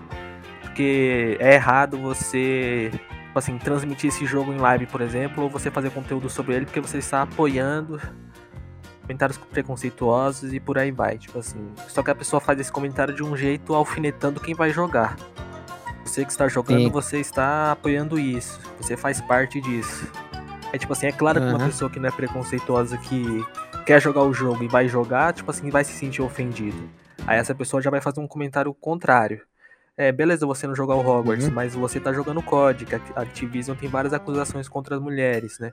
[0.61, 5.71] Porque é errado você, tipo assim, transmitir esse jogo em live, por exemplo, ou você
[5.71, 8.01] fazer conteúdo sobre ele porque você está apoiando
[9.03, 11.17] comentários preconceituosos e por aí vai.
[11.17, 14.71] Tipo assim, só que a pessoa faz esse comentário de um jeito alfinetando quem vai
[14.73, 15.15] jogar.
[16.05, 16.91] Você que está jogando, Sim.
[16.91, 18.61] você está apoiando isso.
[18.81, 20.11] Você faz parte disso.
[20.77, 23.45] É tipo assim, é claro que uma pessoa que não é preconceituosa que
[23.87, 26.77] quer jogar o jogo e vai jogar, tipo assim, vai se sentir ofendido.
[27.27, 29.41] Aí essa pessoa já vai fazer um comentário contrário.
[29.97, 31.55] É, beleza você não jogar o Hogwarts, Uhum.
[31.55, 35.73] mas você tá jogando COD, que a Activision tem várias acusações contra as mulheres, né?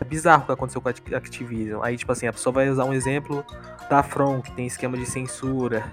[0.00, 1.82] É bizarro o que aconteceu com a Acti- Activision.
[1.82, 3.44] Aí, tipo assim, a pessoa vai usar um exemplo
[3.90, 5.84] da From, que tem esquema de censura.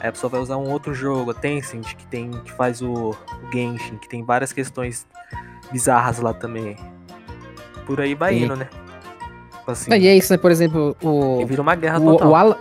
[0.00, 3.10] Aí a pessoa vai usar um outro jogo, a Tencent, que, tem, que faz o,
[3.10, 3.16] o
[3.52, 5.06] Genshin, que tem várias questões
[5.70, 6.76] bizarras lá também.
[7.86, 8.68] Por aí vai indo, né?
[9.58, 10.36] Tipo assim, E é isso, né?
[10.38, 11.44] Por exemplo, o.
[11.46, 12.30] vira uma guerra O, total.
[12.30, 12.56] o Alan.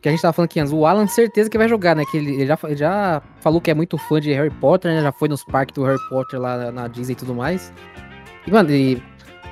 [0.00, 2.04] Que a gente tava falando aqui antes, o Alan certeza que vai jogar, né?
[2.10, 5.02] Que ele, ele já, ele já falou que é muito fã de Harry Potter, né?
[5.02, 7.72] Já foi nos parques do Harry Potter lá na- na Disney e tudo mais.
[8.46, 9.02] E, mano, ele,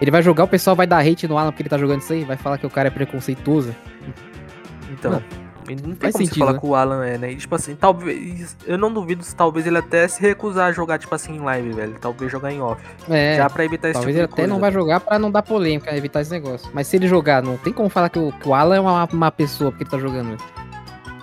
[0.01, 2.13] ele vai jogar, o pessoal vai dar hate no Alan porque ele tá jogando isso
[2.13, 3.75] aí, vai falar que o cara é preconceituoso.
[4.93, 5.23] Então, Não,
[5.68, 6.59] e não tem faz como sentido, falar né?
[6.59, 7.33] que o Alan é, né?
[7.33, 8.57] E, tipo assim, talvez.
[8.66, 11.72] Eu não duvido se talvez ele até se recusar a jogar, tipo assim, em live,
[11.72, 11.96] velho.
[12.00, 12.83] Talvez jogar em off.
[13.09, 13.37] É.
[13.37, 14.53] Já pra evitar esse Talvez tipo ele até coisa.
[14.53, 16.68] não vai jogar pra não dar polêmica, evitar esse negócio.
[16.72, 19.05] Mas se ele jogar, não tem como falar que o, que o Alan é uma,
[19.12, 20.31] uma pessoa porque ele tá jogando.
[20.31, 20.37] né?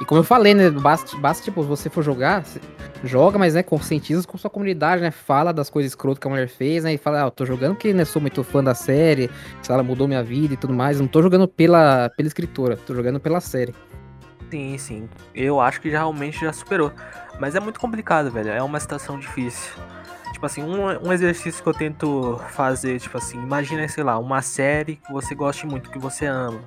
[0.01, 0.69] E como eu falei, né?
[0.71, 2.59] Basta, basta tipo, você for jogar, você
[3.03, 5.11] joga, mas né, conscientiza com sua comunidade, né?
[5.11, 6.93] Fala das coisas escrotas que a mulher fez, né?
[6.93, 9.29] E fala, ah, eu tô jogando porque né, sou muito fã da série,
[9.61, 10.99] se ela mudou minha vida e tudo mais.
[10.99, 13.75] Não tô jogando pela, pela escritora, tô jogando pela série.
[14.51, 15.09] Sim, sim.
[15.33, 16.91] Eu acho que já realmente já superou.
[17.39, 18.49] Mas é muito complicado, velho.
[18.49, 19.73] É uma situação difícil.
[20.33, 24.41] Tipo assim, um, um exercício que eu tento fazer, tipo assim, imagina, sei lá, uma
[24.41, 26.59] série que você goste muito, que você ama.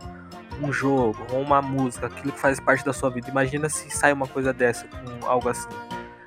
[0.63, 3.29] Um jogo, ou uma música, aquilo que faz parte da sua vida.
[3.29, 5.69] Imagina se sai uma coisa dessa, com algo assim.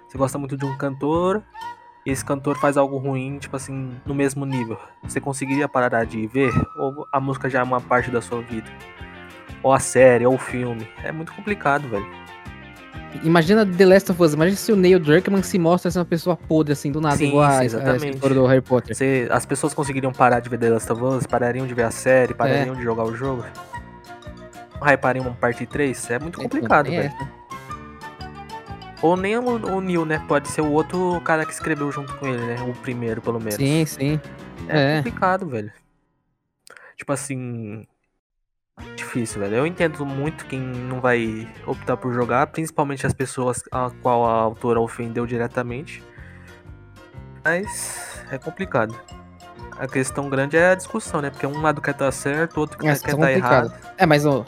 [0.08, 1.42] Você gosta muito de um cantor,
[2.06, 4.78] e esse cantor faz algo ruim, tipo assim, no mesmo nível.
[5.04, 6.52] Você conseguiria parar de ver?
[6.78, 8.70] Ou a música já é uma parte da sua vida?
[9.64, 10.88] Ou a série, ou o filme?
[11.04, 12.06] É muito complicado, velho.
[13.24, 16.36] Imagina The Last of Us, imagina se o Neil Druckmann se mostra ser uma pessoa
[16.38, 18.06] podre, assim, do nada, Sim, igual a, a exatamente.
[18.06, 18.96] escritora do Harry Potter.
[18.96, 21.92] Você- as pessoas conseguiriam parar de ver The Last of Us, parariam de ver a
[21.92, 23.44] série, parariam de jogar o jogo.
[24.80, 26.12] Não hypariam uma parte 3?
[26.12, 27.14] É muito complicado, Tem velho.
[27.16, 27.38] essa.
[29.02, 30.24] Ou nem o, o Neil, né?
[30.28, 32.56] Pode ser o outro cara que escreveu junto com ele, né?
[32.62, 33.56] O primeiro, pelo menos.
[33.56, 34.20] Sim, sim.
[34.68, 34.98] É, É.
[34.98, 35.72] complicado, velho.
[36.96, 37.88] Tipo assim.
[38.96, 39.56] Difícil, velho.
[39.56, 44.34] Eu entendo muito quem não vai optar por jogar, principalmente as pessoas a qual a
[44.34, 46.04] autora ofendeu diretamente.
[47.44, 48.96] Mas é complicado.
[49.80, 51.30] A questão grande é a discussão, né?
[51.30, 53.74] Porque um lado quer estar certo, o outro quer estar é errado.
[53.98, 54.44] É, mas ó,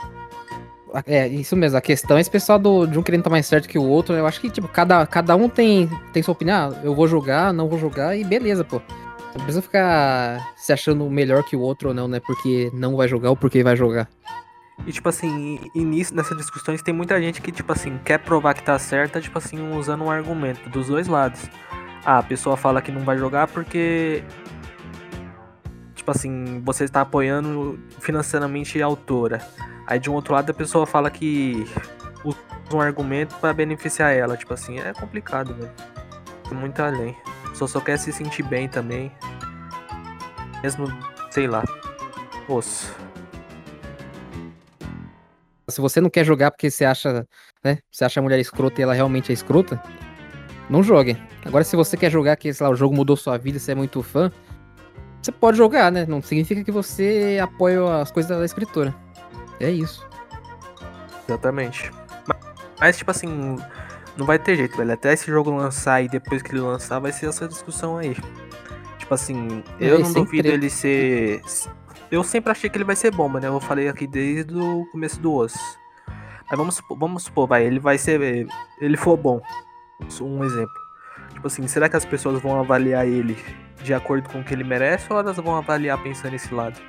[1.05, 1.77] é isso mesmo.
[1.77, 4.15] A questão é esse pessoal do, de um querendo estar mais certo que o outro.
[4.15, 6.73] Eu acho que tipo cada, cada um tem tem sua opinião.
[6.75, 8.81] Ah, Eu vou jogar, não vou jogar e beleza, pô.
[9.35, 12.19] Não precisa ficar se achando melhor que o outro ou não, né?
[12.19, 14.09] Porque não vai jogar ou porque vai jogar.
[14.87, 18.63] E tipo assim, nisso, nessas discussões tem muita gente que, tipo assim, quer provar que
[18.63, 21.41] tá certa, tipo assim, usando um argumento dos dois lados.
[22.05, 24.23] Ah, a pessoa fala que não vai jogar porque.
[25.93, 29.45] Tipo assim, você está apoiando financeiramente a autora.
[29.85, 31.65] Aí de um outro lado a pessoa fala que
[32.23, 32.37] usa
[32.73, 34.37] um argumento pra beneficiar ela.
[34.37, 35.71] Tipo assim, é complicado, velho.
[36.51, 37.15] Muito além.
[37.59, 39.11] Pessoa só quer se sentir bem também.
[40.63, 40.87] Mesmo,
[41.29, 41.61] sei lá.
[42.47, 42.95] Osso.
[45.69, 47.27] Se você não quer jogar porque você acha,
[47.61, 47.79] né?
[47.91, 49.83] Você acha a mulher escrota e ela realmente é escrota,
[50.69, 51.21] não jogue.
[51.45, 53.75] Agora, se você quer jogar que, sei lá, o jogo mudou sua vida, você é
[53.75, 54.31] muito fã,
[55.21, 56.05] você pode jogar, né?
[56.07, 58.95] Não significa que você apoia as coisas da escritora.
[59.59, 60.07] É isso.
[61.27, 61.91] Exatamente.
[62.25, 62.39] Ma-
[62.79, 63.57] Mas, tipo assim,
[64.19, 64.91] não vai ter jeito, velho.
[64.91, 68.15] Até esse jogo lançar e depois que ele lançar, vai ser essa discussão aí.
[68.99, 70.55] Tipo assim, eu Vai não duvido treta.
[70.57, 71.41] ele ser.
[72.11, 73.47] Eu sempre achei que ele vai ser bomba, né?
[73.47, 75.57] Eu falei aqui desde o começo do osso.
[76.49, 78.47] Mas vamos supor, vamos supor, vai, ele vai ser.
[78.79, 79.41] Ele for bom.
[80.21, 80.73] Um exemplo.
[81.33, 83.37] Tipo assim, será que as pessoas vão avaliar ele
[83.81, 86.79] de acordo com o que ele merece ou elas vão avaliar pensando nesse lado?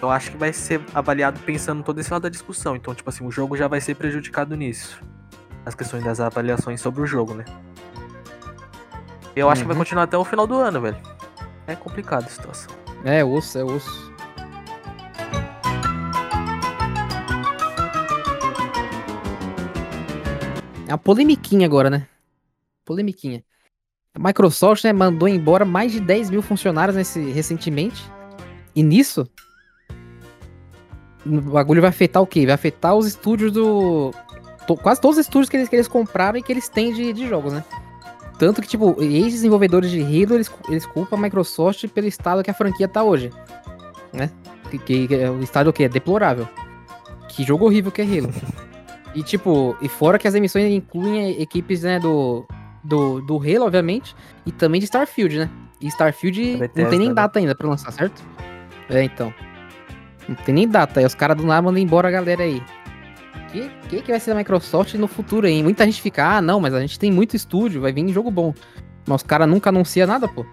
[0.00, 2.76] Eu acho que vai ser avaliado pensando todo esse lado da discussão.
[2.76, 5.02] Então, tipo assim, o jogo já vai ser prejudicado nisso.
[5.68, 7.44] As questões das avaliações sobre o jogo, né?
[9.36, 9.82] Eu acho que vai Uhum.
[9.82, 10.96] continuar até o final do ano, velho.
[11.66, 12.74] É complicado a situação.
[13.04, 14.10] É osso, é osso.
[20.86, 22.06] É uma polemiquinha agora, né?
[22.86, 23.44] Polemiquinha.
[24.14, 28.02] A Microsoft né, mandou embora mais de 10 mil funcionários nesse, recentemente.
[28.74, 29.28] E nisso,
[31.26, 32.46] o bagulho vai afetar o quê?
[32.46, 34.14] Vai afetar os estúdios do.
[34.68, 37.12] To- quase todos os estúdios que eles, que eles compraram e que eles têm de,
[37.12, 37.64] de jogos, né?
[38.38, 42.54] Tanto que, tipo, ex-desenvolvedores de Halo, eles, eles culpam a Microsoft pelo estado que a
[42.54, 43.32] franquia tá hoje.
[44.12, 44.30] Né?
[44.70, 45.84] Que, que- que é o estado o quê?
[45.84, 46.48] É deplorável.
[47.28, 48.32] Que jogo horrível que é Halo.
[49.14, 52.46] e, tipo, e fora que as emissões incluem equipes, né, do,
[52.84, 54.14] do, do Halo, obviamente,
[54.46, 55.50] e também de Starfield, né?
[55.80, 57.14] E Starfield Da não Bethesda, tem nem né?
[57.14, 58.22] data ainda pra lançar, certo?
[58.88, 59.32] É, então.
[60.28, 61.00] Não tem nem data.
[61.00, 62.62] Aí os caras do nada mandam embora a galera aí.
[63.52, 65.62] Que, que que vai ser da Microsoft no futuro aí?
[65.62, 68.52] Muita gente fica, ah, não, mas a gente tem muito estúdio, vai vir jogo bom.
[69.06, 70.44] Mas os caras nunca anunciam nada, pô.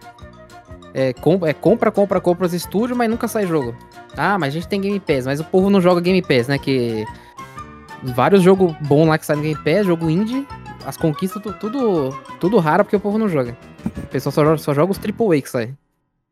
[0.93, 3.75] É, com- é compra, compra, compra os estúdios, mas nunca sai jogo.
[4.15, 6.57] Ah, mas a gente tem Game Pass, mas o povo não joga Game Pass, né?
[6.57, 7.03] Que
[8.01, 10.47] vários jogos bons lá que saem no Game Pass, jogo indie,
[10.85, 13.57] as conquistas, tu- tudo, tudo raro porque o povo não joga.
[13.97, 15.73] O pessoal só joga, só joga os AAA que sai.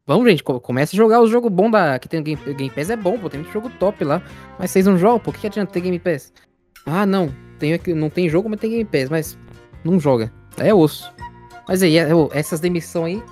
[0.07, 2.89] Vamos, gente, co- comece a jogar os jogos bons da, que tem Game, Game Pass,
[2.89, 4.21] é bom, pô, tem muito jogo top lá.
[4.57, 6.31] Mas vocês não jogam, que, que adianta ter Game Pass?
[6.85, 9.37] Ah, não, tem, não tem jogo, mas tem Game Pass, mas
[9.83, 10.31] não joga.
[10.57, 11.11] É osso.
[11.67, 13.23] Mas aí, é- essas demissões aí,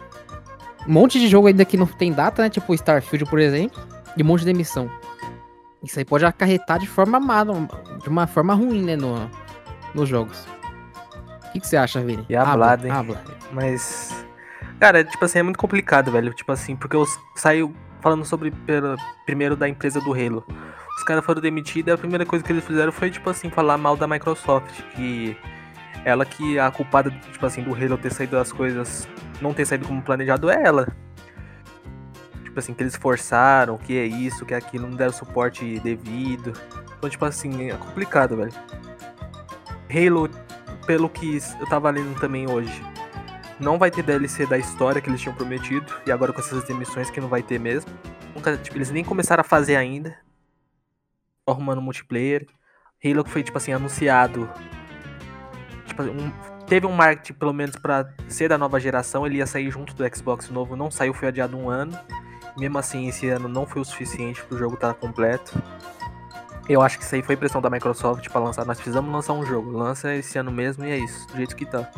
[0.87, 2.49] um monte de jogo ainda que não tem data, né?
[2.49, 3.81] Tipo Starfield, por exemplo,
[4.17, 4.89] e um monte de demissão.
[5.83, 9.29] Isso aí pode acarretar de forma má, de uma forma ruim, né, no,
[9.93, 10.45] nos jogos.
[11.47, 12.25] O que, que você acha, Vini?
[12.29, 12.93] E hablado, hein?
[12.93, 13.21] Habla.
[13.51, 14.25] Mas.
[14.79, 16.33] Cara, tipo assim, é muito complicado, velho.
[16.33, 20.43] Tipo assim, porque eu saio falando sobre pela- primeiro da empresa do Halo.
[21.01, 23.97] Os caras foram demitidos a primeira coisa que eles fizeram foi, tipo assim, falar mal
[23.97, 24.83] da Microsoft.
[24.95, 25.35] Que
[26.05, 29.07] ela que a culpada, tipo assim, do Halo ter saído das coisas,
[29.41, 30.87] não ter saído como planejado é ela.
[32.43, 36.53] Tipo assim, que eles forçaram, que é isso, que é aquilo, não deram suporte devido.
[36.99, 38.53] Então, tipo assim, é complicado, velho.
[39.89, 40.29] Halo,
[40.85, 42.79] pelo que eu tava lendo também hoje,
[43.59, 47.09] não vai ter DLC da história que eles tinham prometido, e agora com essas demissões
[47.09, 47.89] que não vai ter mesmo.
[48.35, 50.15] Nunca, tipo, eles nem começaram a fazer ainda.
[51.47, 52.45] Arrumando multiplayer.
[53.03, 54.49] Halo que foi, tipo assim, anunciado.
[55.85, 56.31] Tipo, um,
[56.67, 59.25] teve um marketing, pelo menos, para ser da nova geração.
[59.25, 61.97] Ele ia sair junto do Xbox novo, não saiu, foi adiado um ano.
[62.57, 65.51] Mesmo assim, esse ano não foi o suficiente pro jogo estar tá completo.
[66.69, 68.65] Eu acho que isso aí foi pressão da Microsoft para lançar.
[68.65, 69.71] Nós precisamos lançar um jogo.
[69.71, 71.89] Lança esse ano mesmo e é isso, do jeito que tá.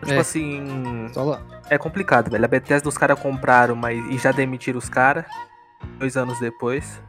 [0.00, 0.18] Tipo é.
[0.18, 1.10] assim.
[1.68, 2.44] É complicado, velho.
[2.44, 5.24] A Bethesda os caras compraram mas, e já demitiram os caras.
[5.98, 7.00] Dois anos depois.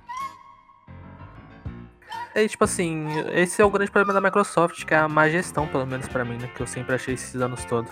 [2.33, 5.67] É tipo assim, esse é o grande problema da Microsoft, que é a má gestão,
[5.67, 6.49] pelo menos para mim, né?
[6.55, 7.91] Que eu sempre achei esses anos todos.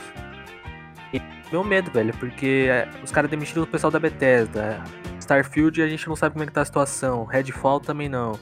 [1.13, 1.21] E
[1.51, 4.81] meu medo, velho, porque é, os caras demitiram o pessoal da Bethesda.
[5.19, 7.25] Starfield a gente não sabe como é que tá a situação.
[7.25, 8.39] Redfall também não.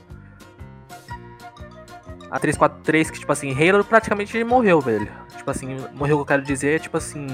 [2.30, 5.10] A 343, que tipo assim, Halo praticamente morreu, velho.
[5.36, 7.26] Tipo assim, morreu o que eu quero dizer, é tipo assim.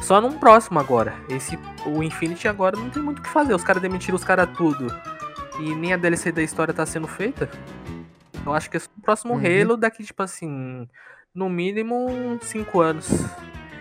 [0.00, 1.14] Só num próximo agora.
[1.28, 3.54] Esse, o Infinity agora não tem muito o que fazer.
[3.54, 4.86] Os caras demitiram os caras tudo.
[5.60, 7.50] E nem a DLC da história tá sendo feita.
[8.44, 9.40] Eu acho que é o próximo uhum.
[9.40, 10.88] Halo daqui, tipo assim,
[11.34, 13.10] no mínimo 5 anos.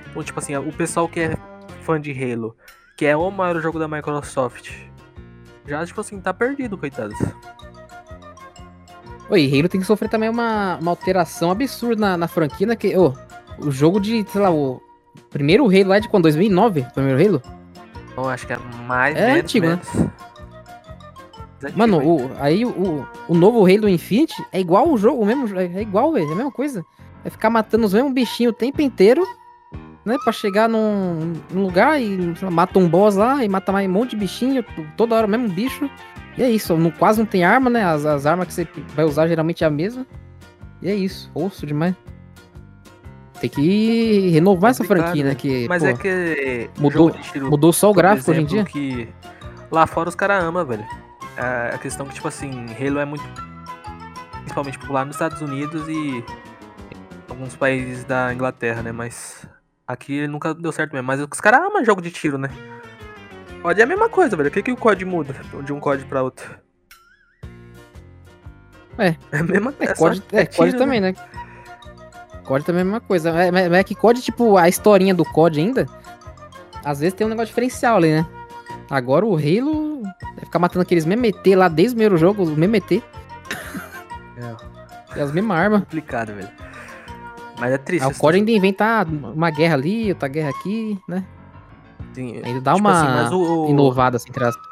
[0.09, 1.37] Então, tipo assim, o pessoal que é
[1.83, 2.55] fã de Halo,
[2.97, 4.71] que é o maior jogo da Microsoft,
[5.65, 7.17] já, tipo assim, tá perdido, coitados.
[9.29, 12.75] Oi, Halo tem que sofrer também uma, uma alteração absurda na, na franquia, né?
[12.75, 13.13] Que, oh,
[13.59, 14.81] o jogo de, sei lá, o
[15.29, 16.23] primeiro Halo lá de quando?
[16.23, 16.81] 2009?
[16.81, 17.41] O primeiro Halo?
[18.17, 19.93] Eu acho que é mais É menos, antigo, menos.
[19.93, 20.11] né?
[21.75, 25.81] Mano, o, aí o, o novo Halo Infinite é igual o jogo, o mesmo, é
[25.81, 26.85] igual, velho, é a mesma coisa.
[27.23, 29.25] É ficar matando os mesmos bichinhos o tempo inteiro,
[30.05, 30.15] né?
[30.23, 33.91] Pra chegar num, num lugar e lá, mata um boss lá e mata mais um
[33.91, 34.63] monte de bichinho,
[34.95, 35.89] toda hora o mesmo bicho.
[36.37, 37.83] E é isso, não, quase não tem arma, né?
[37.83, 40.07] As, as armas que você vai usar geralmente é a mesma.
[40.81, 41.93] E é isso, osso demais.
[43.41, 45.35] Tem que renovar essa franquia, né?
[45.35, 46.69] Que, Mas pô, é que.
[46.77, 47.15] Mudou,
[47.49, 48.65] mudou só o gráfico exemplo, hoje em dia.
[48.65, 49.09] que
[49.71, 50.85] lá fora os caras amam, velho.
[51.39, 53.23] A questão que, tipo assim, Halo é muito.
[54.39, 56.23] Principalmente popular nos Estados Unidos e
[57.29, 58.91] alguns países da Inglaterra, né?
[58.91, 59.47] Mas
[59.87, 61.07] aqui nunca deu certo mesmo.
[61.07, 62.49] Mas os caras amam jogo de tiro, né?
[63.61, 64.49] COD é a mesma coisa, velho.
[64.49, 66.57] O que, que o COD muda de um COD pra outro?
[68.97, 69.15] É.
[69.31, 69.91] É a mesma coisa.
[69.91, 70.77] É, COD, é, é COD né?
[70.77, 71.13] também, né?
[72.43, 73.31] COD também é a mesma coisa.
[73.31, 75.85] Mas, mas é que COD, tipo, a historinha do COD ainda,
[76.83, 78.27] às vezes tem um negócio diferencial ali, né?
[78.89, 79.88] Agora o Halo
[80.21, 83.01] vai ficar matando aqueles memetê lá desde o primeiro jogo, os memetê.
[84.37, 85.17] É.
[85.17, 85.79] E as mesmas armas.
[85.81, 86.49] Complicado, velho.
[87.59, 88.05] Mas é triste.
[88.05, 91.25] Ah, o COD ainda inventa uma guerra ali, outra guerra aqui, né?
[92.13, 92.41] Sim.
[92.43, 93.69] Ainda dá tipo uma assim, o...
[93.69, 94.69] inovada, assim, entre aspas.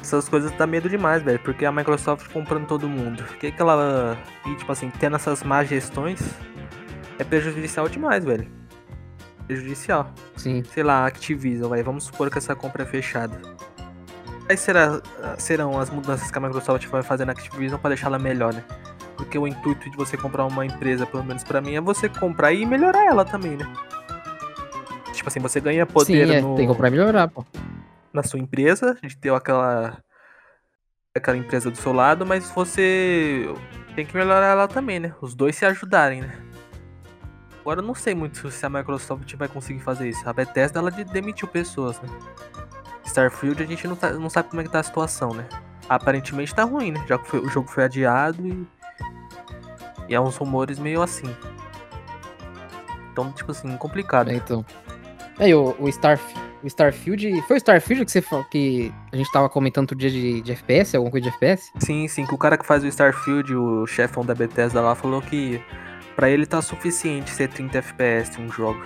[0.00, 1.40] Essas coisas dá medo demais, velho.
[1.40, 3.22] Porque a Microsoft comprando todo mundo.
[3.22, 4.16] O que, que ela.
[4.46, 6.20] E, tipo assim, tendo essas más gestões
[7.18, 8.46] é prejudicial demais, velho.
[9.46, 10.10] Prejudicial.
[10.36, 10.62] Sim.
[10.64, 11.82] Sei lá, Activision, vai.
[11.82, 13.40] Vamos supor que essa compra é fechada.
[14.46, 15.00] Quais será,
[15.38, 18.62] serão as mudanças que a Microsoft vai fazer na Activision para deixá-la melhor, né?
[19.16, 22.52] Porque o intuito de você comprar uma empresa, pelo menos para mim, é você comprar
[22.52, 23.66] e melhorar ela também, né?
[25.12, 26.56] Tipo assim, você ganha poder Sim, é, no...
[26.56, 27.44] tem que comprar e melhorar, pô.
[28.12, 29.98] Na sua empresa, gente tem aquela
[31.16, 33.48] aquela empresa do seu lado, mas você
[33.94, 35.14] tem que melhorar ela também, né?
[35.20, 36.36] Os dois se ajudarem, né?
[37.60, 40.28] Agora eu não sei muito se a Microsoft vai conseguir fazer isso.
[40.28, 42.08] A Bethesda ela demitiu pessoas, né?
[43.14, 45.46] Starfield a gente não, tá, não sabe como é que tá a situação, né?
[45.88, 47.04] Aparentemente tá ruim, né?
[47.08, 48.66] Já que foi, o jogo foi adiado e.
[50.08, 51.34] E há uns rumores meio assim.
[53.12, 54.30] Então, tipo assim, complicado.
[54.30, 54.64] É, então.
[55.38, 56.22] É, o, o, Starf,
[56.62, 57.42] o Starfield.
[57.42, 60.96] Foi o Starfield que você que a gente tava comentando outro dia de, de FPS,
[60.96, 61.70] alguma coisa de FPS?
[61.78, 65.22] Sim, sim, que o cara que faz o Starfield, o chefão da Bethesda lá, falou
[65.22, 65.62] que
[66.16, 68.80] Pra ele tá suficiente ser 30 FPS um jogo.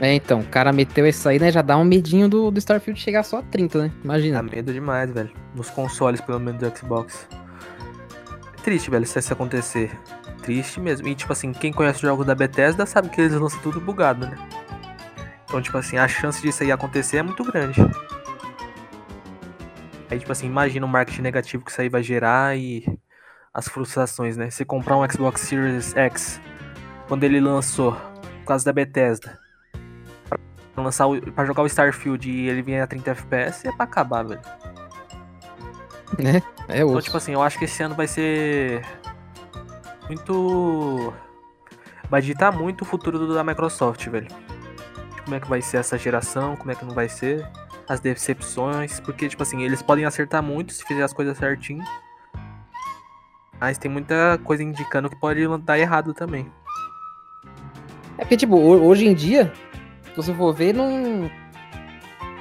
[0.00, 1.52] É, então, o cara meteu isso aí, né?
[1.52, 3.92] Já dá um medinho do, do Starfield chegar só a 30, né?
[4.02, 4.42] Imagina.
[4.42, 5.30] Dá medo demais, velho.
[5.54, 7.28] Nos consoles, pelo menos do Xbox.
[8.58, 9.90] É triste, velho, se isso acontecer.
[10.42, 11.06] Triste mesmo.
[11.06, 14.26] E, tipo assim, quem conhece os jogos da Bethesda sabe que eles lançam tudo bugado,
[14.26, 14.36] né?
[15.44, 17.80] Então, tipo assim, a chance disso aí acontecer é muito grande.
[20.10, 22.84] Aí, tipo assim, imagina o marketing negativo que isso aí vai gerar e
[23.52, 24.50] as frustrações, né?
[24.50, 26.40] Você comprar um Xbox Series X
[27.06, 29.43] quando ele lançou, por causa da Bethesda,
[30.82, 34.24] lançar o, pra jogar o Starfield e ele vinha a 30 FPS, é pra acabar,
[34.24, 34.40] velho.
[36.18, 38.84] É, é Então, tipo assim, eu acho que esse ano vai ser
[40.08, 41.12] muito.
[42.08, 44.28] Vai ditar muito o futuro da Microsoft, velho.
[45.24, 47.48] Como é que vai ser essa geração, como é que não vai ser,
[47.88, 51.82] as decepções, porque, tipo assim, eles podem acertar muito se fizer as coisas certinho.
[53.58, 56.52] Mas tem muita coisa indicando que pode dar errado também.
[58.18, 59.52] É porque, tipo, hoje em dia,
[60.14, 61.30] se você for ver, não.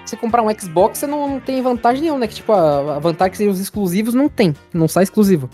[0.06, 2.28] Você comprar um Xbox, você não, não tem vantagem nenhuma, né?
[2.28, 4.54] Que, tipo, a, a vantagem que os exclusivos não tem.
[4.74, 5.50] Não sai exclusivo.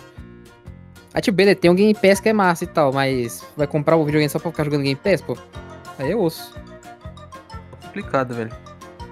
[1.14, 3.96] Aí, tipo, beleza, tem um Game Pass que é massa e tal, mas vai comprar
[3.96, 5.38] o videogame só pra ficar jogando Game Pass, pô?
[5.98, 6.54] Aí é osso.
[7.84, 8.52] Complicado, velho.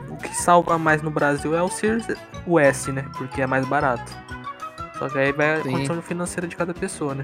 [0.09, 2.07] O que salva mais no Brasil é o Series
[2.45, 3.05] US, né?
[3.17, 4.11] Porque é mais barato.
[4.99, 5.71] Só que aí vai a Sim.
[5.71, 7.23] condição financeira de cada pessoa, né?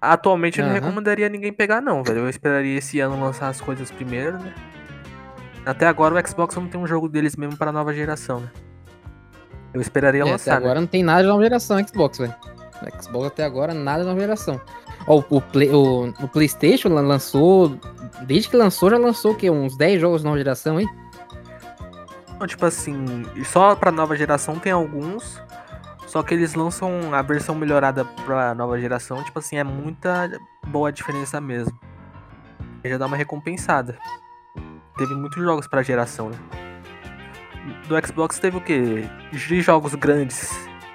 [0.00, 2.20] Atualmente eu não recomendaria ninguém pegar, não, velho.
[2.20, 4.54] Eu esperaria esse ano lançar as coisas primeiro, né?
[5.66, 8.50] Até agora o Xbox não tem um jogo deles mesmo para nova geração, né?
[9.74, 10.52] Eu esperaria é, lançar.
[10.52, 10.80] Até agora né?
[10.80, 12.34] não tem nada de nova geração Xbox, velho.
[13.00, 14.60] Xbox até agora nada de nova geração.
[15.06, 17.78] Ó, o, Play, o, o, PlayStation lançou.
[18.22, 19.50] Desde que lançou, já lançou o quê?
[19.50, 20.86] Uns 10 jogos de nova geração aí?
[22.38, 25.40] Não, tipo assim, só pra nova geração tem alguns.
[26.10, 30.28] Só que eles lançam a versão melhorada pra nova geração, tipo assim, é muita
[30.66, 31.78] boa diferença mesmo.
[32.84, 33.96] Já dá uma recompensada.
[34.98, 36.36] Teve muitos jogos pra geração, né?
[37.86, 39.08] Do Xbox teve o quê?
[39.30, 40.50] De jogos grandes.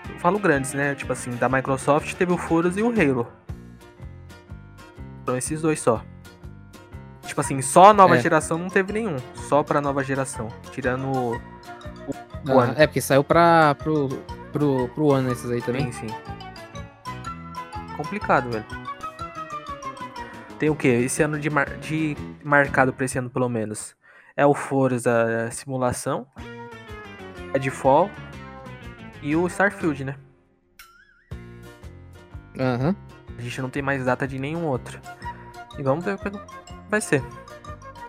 [0.10, 0.94] Eu falo grandes, né?
[0.96, 3.26] Tipo assim, da Microsoft teve o Forza e o Halo.
[5.24, 6.04] Então esses dois só.
[7.26, 8.22] Tipo assim, só a nova é.
[8.22, 9.16] geração não teve nenhum.
[9.48, 10.50] Só pra nova geração.
[10.72, 14.10] Tirando o, o ah, É, porque saiu pra, pro,
[14.56, 15.92] pro, pro ano esses aí também.
[15.92, 16.16] Sim, sim.
[17.98, 18.66] Complicado, velho.
[20.58, 20.88] Tem o que?
[20.88, 21.70] Esse ano de, mar...
[21.78, 23.96] de marcado pra esse ano, pelo menos.
[24.36, 26.26] É o Forza Simulação.
[27.54, 28.10] Redfall.
[29.22, 30.16] E o Starfield, né?
[32.58, 32.90] Aham.
[32.90, 32.96] Uhum.
[33.38, 35.02] A gente não tem mais data de nenhum outro.
[35.78, 36.32] E vamos ver o que
[36.90, 37.22] vai ser.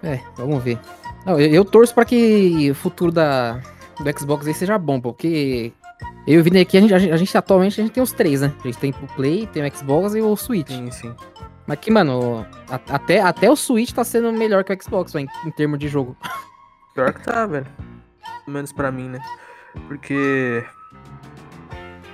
[0.04, 0.78] É, vamos ver.
[1.24, 3.60] Não, eu, eu torço para que o futuro da,
[3.98, 5.72] do Xbox aí seja bom, porque
[6.26, 8.40] eu vi aqui, a gente, a gente, a gente, atualmente a gente tem os três,
[8.40, 8.52] né?
[8.58, 10.68] A gente tem o Play, tem o Xbox e o Switch.
[10.68, 11.14] Sim, sim.
[11.66, 15.26] Mas que, mano, a, até, até o Switch tá sendo melhor que o Xbox, em,
[15.44, 16.16] em termos de jogo.
[16.94, 17.66] Pior que tá, velho.
[18.44, 19.20] Pelo menos pra mim, né?
[19.86, 20.64] Porque.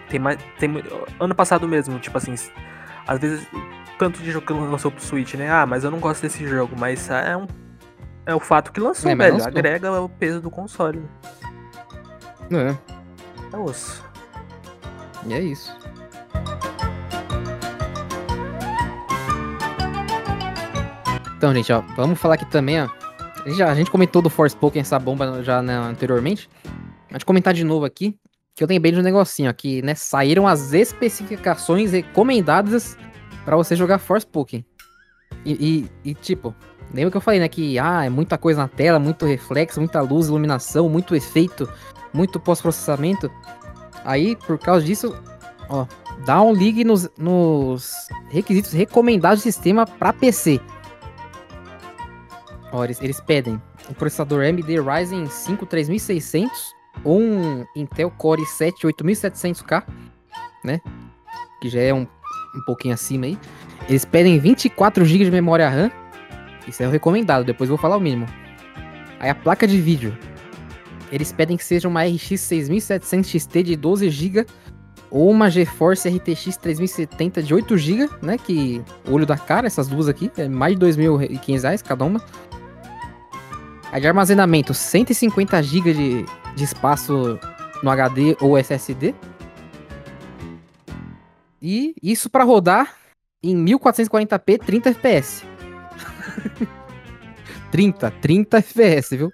[0.09, 0.39] Tem mais.
[0.59, 0.71] Tem,
[1.21, 2.35] ano passado mesmo, tipo assim.
[3.07, 3.47] Às vezes.
[3.99, 5.51] Tanto de jogo que lançou pro Switch, né?
[5.51, 6.75] Ah, mas eu não gosto desse jogo.
[6.77, 7.47] Mas é um.
[8.27, 9.35] É o fato que lançou, é, velho.
[9.35, 9.49] Lançou.
[9.49, 11.03] Agrega o peso do console.
[12.51, 13.02] É.
[13.53, 14.03] É osso.
[15.27, 15.77] E é isso.
[21.37, 22.89] Então, gente, ó, vamos falar aqui também, ó.
[23.45, 26.49] A gente, a gente comentou do Force Pokémon, essa bomba já né, anteriormente.
[27.11, 28.17] A gente comentar de novo aqui,
[28.55, 29.95] que eu tenho bem de um negocinho aqui, né?
[29.95, 32.97] Saíram as especificações recomendadas
[33.45, 34.63] para você jogar Force Pokémon.
[35.45, 36.55] E, e, e, tipo,
[36.95, 37.49] lembra que eu falei, né?
[37.49, 41.69] Que ah, é muita coisa na tela, muito reflexo, muita luz, iluminação, muito efeito,
[42.13, 43.31] muito pós-processamento.
[44.05, 45.15] Aí, por causa disso,
[45.69, 45.87] ó,
[46.25, 50.61] dá um ligue nos, nos requisitos recomendados do sistema para PC.
[52.73, 58.73] Ó, eles, eles pedem um processador AMD Ryzen 5 3600 ou um Intel Core i7
[58.85, 59.85] 8700K,
[60.65, 60.81] né?
[61.61, 62.07] Que já é um,
[62.55, 63.39] um pouquinho acima aí.
[63.89, 65.91] Eles pedem 24 GB de memória RAM.
[66.67, 68.27] Isso é o recomendado, depois eu vou falar o mínimo.
[69.19, 70.17] Aí a placa de vídeo.
[71.13, 74.47] Eles pedem que seja uma RX 6700 XT de 12 GB
[75.11, 78.39] ou uma GeForce RTX 3070 de 8 GB, né?
[78.39, 82.25] Que olho da cara, essas duas aqui, é mais de 2.500 reais cada uma.
[83.93, 86.25] Aí de armazenamento, 150 GB de,
[86.57, 87.39] de espaço
[87.83, 89.15] no HD ou SSD.
[91.61, 92.97] E isso para rodar
[93.43, 95.45] em 1440p 30 FPS.
[97.71, 99.31] 30, 30 FPS, viu?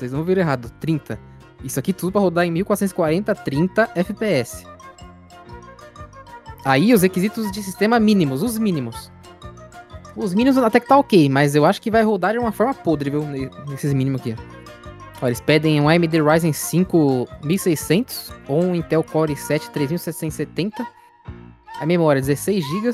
[0.00, 1.20] Vocês não viram errado, 30.
[1.62, 4.64] Isso aqui tudo para rodar em 1440 30 FPS.
[6.64, 9.12] Aí os requisitos de sistema mínimos, os mínimos.
[10.16, 12.72] Os mínimos até que tá ok, mas eu acho que vai rodar de uma forma
[12.72, 13.26] podre, viu?
[13.68, 14.34] Nesses mínimos aqui.
[15.20, 20.86] Ó, eles pedem um AMD Ryzen 5 1600 ou um Intel Core i7 3770.
[21.78, 22.90] A memória 16 GB.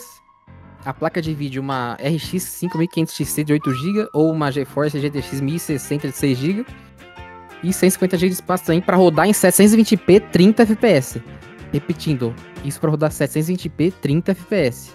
[0.84, 5.40] A placa de vídeo uma RX 5500 XT de 8 GB ou uma GeForce GTX
[5.40, 6.66] 1060 de 6 GB.
[7.62, 11.22] E 150 GB de espaço também para rodar em 720p 30 FPS.
[11.72, 12.34] Repetindo,
[12.64, 14.92] isso para rodar 720p 30 FPS.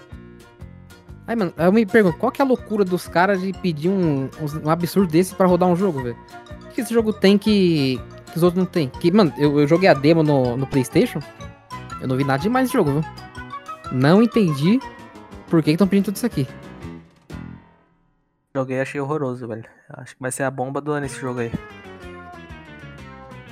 [1.27, 4.29] Aí, mano, eu me pergunto, qual que é a loucura dos caras de pedir um,
[4.63, 6.17] um absurdo desse para rodar um jogo, velho?
[6.65, 7.99] O que esse jogo tem que,
[8.31, 8.89] que os outros não tem?
[8.89, 11.19] Que, mano, eu, eu joguei a demo no, no PlayStation,
[12.01, 13.03] eu não vi nada demais nesse jogo, viu?
[13.91, 14.79] Não entendi
[15.49, 16.47] por que estão pedindo tudo isso aqui.
[18.53, 19.65] Joguei achei horroroso, velho.
[19.89, 21.51] Acho que vai ser a bomba do ano esse jogo aí.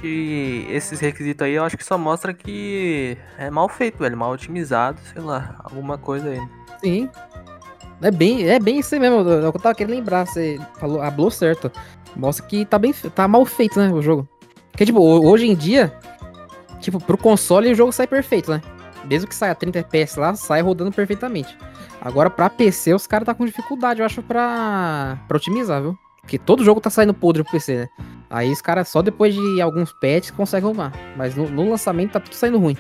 [0.04, 4.18] E esses requisitos aí eu acho que só mostra que é mal feito, velho.
[4.18, 6.42] Mal otimizado, sei lá, alguma coisa aí.
[6.80, 7.10] Sim,
[8.02, 9.30] É bem, é bem isso mesmo.
[9.30, 10.26] É o que eu tava querendo lembrar.
[10.26, 11.72] Você falou, falou certo.
[12.16, 14.28] Mostra que tá bem, tá mal feito, né, o jogo.
[14.72, 15.94] Porque, tipo, hoje em dia,
[16.80, 18.62] tipo, pro console o jogo sai perfeito, né?
[19.06, 21.58] Mesmo que saia 30 FPS lá, sai rodando perfeitamente.
[22.02, 25.98] Agora, pra PC, os caras tá com dificuldade, eu acho, pra, pra otimizar, viu?
[26.30, 27.90] Porque todo jogo tá saindo podre pro PC, né?
[28.30, 30.94] Aí os caras só depois de alguns patches conseguem arrumar.
[31.18, 32.78] Mas no, no, lançamento tá tudo saindo ruim.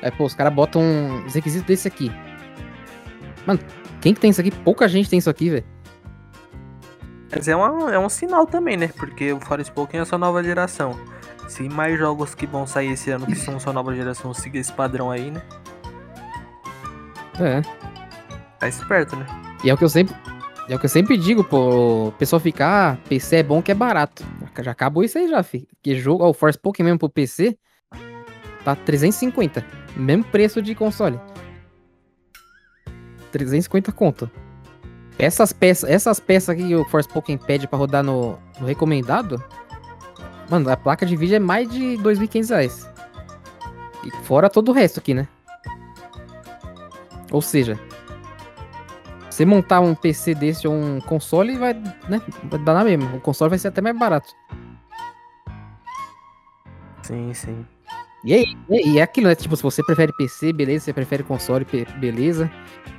[0.00, 0.80] Aí, pô, os caras botam
[1.26, 2.10] os requisitos desse aqui.
[3.46, 3.60] Mano,
[4.00, 4.50] quem que tem isso aqui?
[4.50, 5.64] Pouca gente tem isso aqui, velho.
[7.30, 8.88] Mas é, uma, é um sinal também, né?
[8.96, 10.98] Porque o Forspoken é a sua nova geração.
[11.48, 14.72] Se mais jogos que vão sair esse ano que são sua nova geração seguir esse
[14.72, 15.42] padrão aí, né?
[17.38, 17.60] É.
[18.58, 19.26] Tá esperto, né?
[19.62, 20.16] E é o que eu sempre.
[20.68, 22.12] É o que eu sempre digo, pô.
[22.18, 24.22] Pessoal ficar, ah, PC é bom que é barato.
[24.62, 25.66] Já acabou isso aí já, fi.
[25.82, 27.56] Que jogo, ó, o Forspoken mesmo pro PC
[28.64, 29.64] tá 350.
[29.96, 31.18] Mesmo preço de console.
[33.32, 34.30] 350 conto.
[35.18, 39.42] Essas peças, essas peças que o Forspoken pede pra rodar no, no, recomendado,
[40.50, 42.90] mano, a placa de vídeo é mais de 2.500 reais.
[44.04, 45.26] E fora todo o resto aqui, né?
[47.32, 47.78] Ou seja,
[49.38, 51.72] você montar um PC desse ou um console, vai,
[52.08, 53.14] né, vai dar na mesma.
[53.14, 54.34] O console vai ser até mais barato.
[57.02, 57.64] Sim, sim.
[58.24, 59.36] E aí, e é aquilo, né?
[59.36, 61.64] Tipo, se você prefere PC, beleza, você prefere console,
[62.00, 62.50] beleza.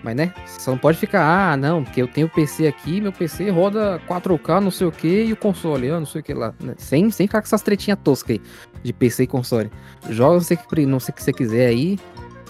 [0.01, 3.49] Mas, né, você não pode ficar, ah, não, porque eu tenho PC aqui, meu PC
[3.49, 6.53] roda 4K, não sei o que, e o console, ah, não sei o que lá.
[6.63, 6.73] Né?
[6.77, 8.41] Sem, sem ficar com essas tretinhas toscas aí,
[8.81, 9.69] de PC e console.
[10.09, 11.99] Joga o que, não sei o que você quiser aí,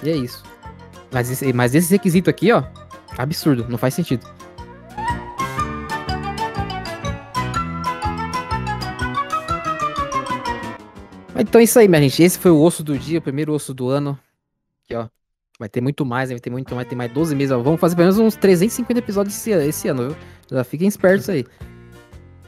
[0.04, 0.44] e é isso.
[1.12, 2.64] Mas esse, mas esse requisito aqui, ó,
[3.24, 4.26] absurdo, não faz sentido.
[11.38, 12.22] Então é isso aí, minha gente.
[12.22, 14.20] Esse foi o osso do dia, o primeiro osso do ano.
[14.84, 15.08] Aqui, ó.
[15.58, 17.52] Vai ter muito mais, vai ter muito, vai ter mais 12 meses.
[17.52, 17.62] Ó.
[17.62, 20.18] Vamos fazer pelo menos uns 350 episódios esse, esse ano, viu?
[20.52, 21.46] Já fiquem espertos aí.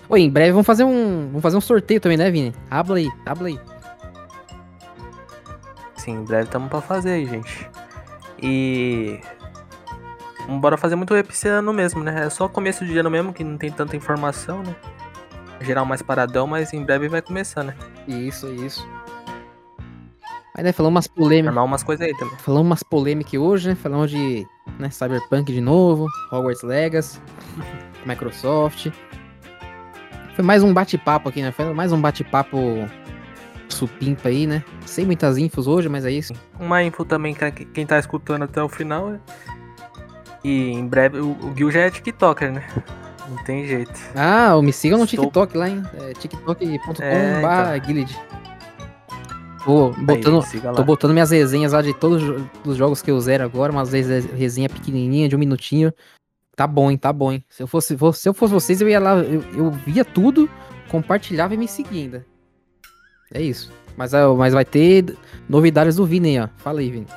[0.10, 1.28] Oi, em breve vamos fazer um.
[1.28, 2.54] Vamos fazer um sorteio também, né, Vini?
[2.70, 3.60] Habla aí, habla aí.
[5.96, 7.70] Sim, em breve estamos pra fazer aí, gente.
[8.42, 9.22] E.
[10.52, 12.26] Vamos bora fazer muito esse ano mesmo, né?
[12.26, 14.76] É só começo de ano mesmo, que não tem tanta informação, né?
[15.62, 17.74] geral mais paradão, mas em breve vai começar, né?
[18.06, 18.86] Isso, isso.
[20.54, 21.48] Aí, né, falamos umas polêmicas.
[21.48, 22.36] Armar umas coisas aí também.
[22.40, 23.76] Falamos umas polêmicas hoje, né?
[23.76, 24.46] Falamos de
[24.78, 27.22] né, Cyberpunk de novo, Hogwarts Legacy,
[28.06, 28.92] Microsoft.
[30.36, 31.54] Foi mais um bate-papo aqui, né?
[31.54, 32.58] Foi mais um bate-papo
[33.70, 34.62] supimpa aí, né?
[34.86, 36.34] Sem muitas infos hoje, mas é isso.
[36.60, 37.34] Uma info também,
[37.74, 39.18] quem tá escutando até o final.
[40.44, 42.68] E em breve, o, o Gil já é TikToker, né?
[43.30, 43.98] Não tem jeito.
[44.16, 45.26] Ah, me sigam no Estou...
[45.26, 45.84] TikTok lá, hein?
[45.94, 48.08] É, tiktok.com.br é, então.
[49.64, 52.24] Tô botando, Aí, tô botando minhas resenhas lá de todos
[52.66, 55.94] os jogos que eu zero agora, umas resenha pequenininha de um minutinho.
[56.56, 56.98] Tá bom, hein?
[56.98, 57.46] Tá bom, hein?
[57.48, 60.50] Se eu fosse, se eu fosse vocês, eu ia lá, eu, eu via tudo,
[60.90, 62.26] compartilhava e me seguia ainda.
[63.34, 63.72] É isso.
[63.96, 65.16] Mas, mas vai ter
[65.48, 66.48] novidades do Vini ó.
[66.58, 67.08] Fala aí, Vini.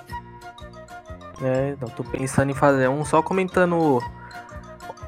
[1.42, 4.00] É, então tô pensando em fazer um só comentando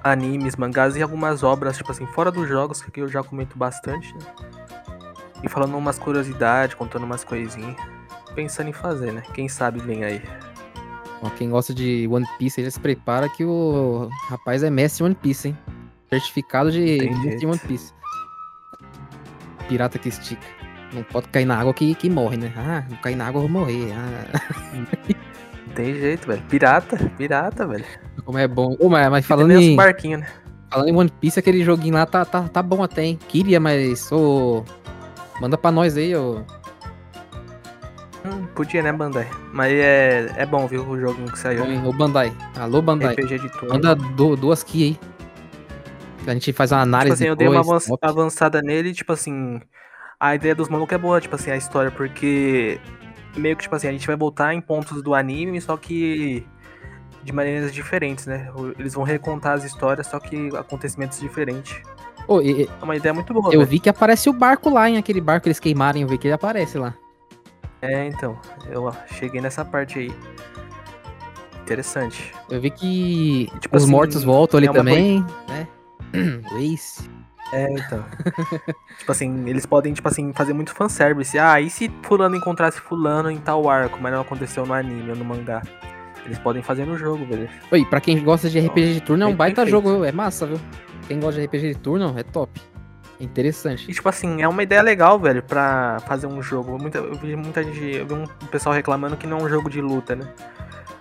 [0.03, 4.13] animes, mangás e algumas obras, tipo assim, fora dos jogos, que eu já comento bastante,
[4.15, 4.21] né?
[5.43, 7.77] E falando umas curiosidades, contando umas coisinhas.
[8.35, 9.23] Pensando em fazer, né?
[9.33, 10.23] Quem sabe vem aí.
[11.23, 15.15] Ó, quem gosta de One Piece já se prepara que o rapaz é mestre One
[15.15, 15.59] Piece, hein?
[16.11, 16.99] Certificado de,
[17.37, 17.93] de One Piece.
[19.69, 20.47] Pirata que estica.
[20.93, 22.53] Não pode cair na água que, que morre, né?
[22.57, 23.93] Ah, não cair na água eu vou morrer.
[23.93, 25.17] Ah.
[25.77, 26.43] tem jeito, velho.
[26.49, 27.85] Pirata, pirata, velho.
[28.25, 28.75] Como é bom.
[28.81, 29.77] Ô, mas, mas falando em.
[29.77, 30.27] Né?
[30.71, 33.19] Falando em One Piece, aquele joguinho lá tá, tá, tá bom até, hein?
[33.29, 34.11] Queria, mas.
[34.11, 34.65] Ô,
[35.41, 36.43] manda pra nós aí, ô.
[38.25, 39.29] Hum, podia, né, Bandai?
[39.53, 41.63] Mas é, é bom, viu, o joguinho que saiu.
[41.85, 42.33] Ô, Bandai.
[42.59, 43.15] Alô, Bandai.
[43.15, 45.01] RPG Manda do, duas key aí.
[46.27, 47.17] A gente faz uma análise.
[47.17, 47.63] Tipo assim, eu dei uma
[48.03, 49.61] avançada nele, tipo assim.
[50.19, 52.81] A ideia dos malucos é boa, tipo assim, a história, porque
[53.37, 56.47] meio que, tipo assim, a gente vai voltar em pontos do anime, só que
[57.23, 58.51] de maneiras diferentes, né?
[58.79, 61.77] Eles vão recontar as histórias, só que acontecimentos diferentes.
[62.29, 63.53] Oh, e, é uma ideia muito boa.
[63.53, 66.19] Eu vi que aparece o barco lá, em aquele barco que eles queimarem, eu vi
[66.19, 66.95] que ele aparece lá.
[67.83, 70.13] É, então, eu cheguei nessa parte aí.
[71.63, 72.33] Interessante.
[72.49, 75.47] Eu vi que tipo os assim, mortos voltam ali é também, coisa...
[75.49, 75.69] né?
[76.53, 77.16] o Ace.
[77.53, 78.05] É, então.
[78.99, 81.39] tipo assim, eles podem, tipo assim, fazer muito fanservice.
[81.39, 85.17] Ah, e se fulano encontrasse fulano em tal arco, mas não aconteceu no anime ou
[85.17, 85.63] no mangá?
[86.25, 87.53] Eles podem fazer no jogo, beleza?
[87.71, 90.59] Oi, pra quem gosta de RPG de turno, é um baita jogo, é massa, viu?
[91.07, 92.61] Quem gosta de RPG de turno, é top.
[93.21, 93.91] Interessante.
[93.91, 96.79] E, tipo assim, é uma ideia legal, velho, pra fazer um jogo.
[96.79, 99.71] Muita, eu vi muita gente, eu vi um pessoal reclamando que não é um jogo
[99.71, 100.27] de luta, né?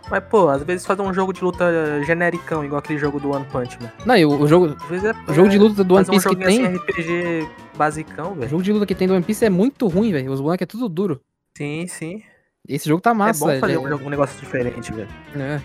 [0.09, 1.65] Mas, pô, às vezes fazer um jogo de luta
[2.05, 3.91] genericão, igual aquele jogo do One Punch Man.
[4.05, 6.17] Não, e o, o jogo, Às vezes é, o jogo de luta do One fazer
[6.17, 6.65] um Piece que tem.
[6.65, 8.49] assim, RPG basicão, O velho.
[8.49, 10.31] jogo de luta que tem do One Piece é muito ruim, velho.
[10.31, 11.19] Os bonecos é tudo duro.
[11.57, 12.21] Sim, sim.
[12.67, 13.43] Esse jogo tá massa.
[13.51, 15.09] é bom fazer é- um, um negócio diferente, velho.
[15.35, 15.59] é.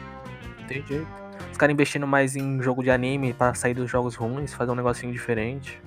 [0.59, 1.07] Não tem jeito.
[1.53, 4.75] Os caras investindo mais em jogo de anime pra sair dos jogos ruins, fazer um
[4.75, 5.81] negocinho diferente.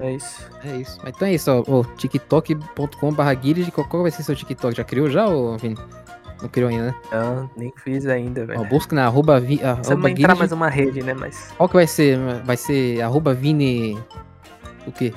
[0.00, 0.50] É isso.
[0.64, 0.98] É isso.
[1.06, 1.62] Então é isso, ó.
[1.68, 3.70] ó tiktok.com.br guilherme.
[3.70, 4.76] Qual, qual vai ser seu TikTok?
[4.76, 5.76] Já criou já, ô Vini?
[6.42, 6.94] Não criou ainda, né?
[7.12, 8.64] Não, nem fiz ainda, Ó, velho.
[8.68, 10.38] busca na arroba, vi, arroba entrar guilherme.
[10.38, 11.14] mais uma rede, né?
[11.14, 11.52] Mas.
[11.56, 12.18] Qual que vai ser?
[12.44, 13.98] Vai ser arroba Vini...
[14.86, 15.12] O quê?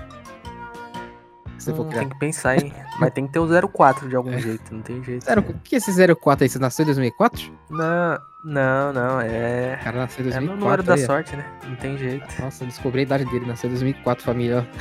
[1.57, 1.99] Se você for Hum, criar.
[1.99, 2.73] tem que pensar, hein?
[2.99, 5.23] Mas tem que ter o 04 de algum jeito, não tem jeito.
[5.25, 6.49] Zero, o que é esse 04 aí?
[6.49, 7.51] Você nasceu em 2004?
[7.69, 9.21] Não, não, não.
[9.21, 9.77] É.
[9.79, 10.55] O cara nasceu em É 2004.
[10.55, 11.05] no número da aí, ó.
[11.05, 11.45] sorte, né?
[11.67, 12.25] Não tem jeito.
[12.41, 14.65] Nossa, descobri a idade dele, nasceu em 2004, família.
[14.65, 14.79] ó.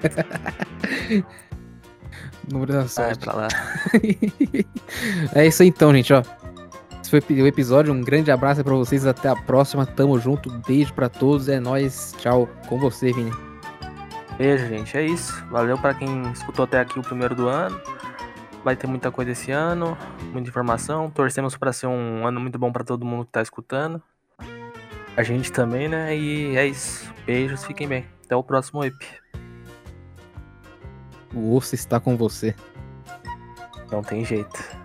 [2.50, 3.18] número da sorte.
[3.18, 3.48] pra lá.
[5.34, 6.22] é isso aí então, gente, ó.
[7.02, 7.92] Esse foi o episódio.
[7.92, 9.06] Um grande abraço pra vocês.
[9.06, 9.84] Até a próxima.
[9.86, 10.50] Tamo junto.
[10.66, 11.48] Beijo pra todos.
[11.48, 12.14] É nóis.
[12.18, 12.48] Tchau.
[12.68, 13.32] Com você, Vini.
[14.38, 14.96] Beijo, gente.
[14.96, 15.44] É isso.
[15.50, 17.80] Valeu pra quem escutou até aqui o primeiro do ano.
[18.62, 19.96] Vai ter muita coisa esse ano,
[20.32, 21.10] muita informação.
[21.10, 24.02] Torcemos pra ser um ano muito bom pra todo mundo que tá escutando.
[25.16, 26.16] A gente também, né?
[26.16, 27.12] E é isso.
[27.26, 28.06] Beijos, fiquem bem.
[28.24, 28.94] Até o próximo EP.
[31.34, 32.54] O osso está com você.
[33.90, 34.79] Não tem jeito.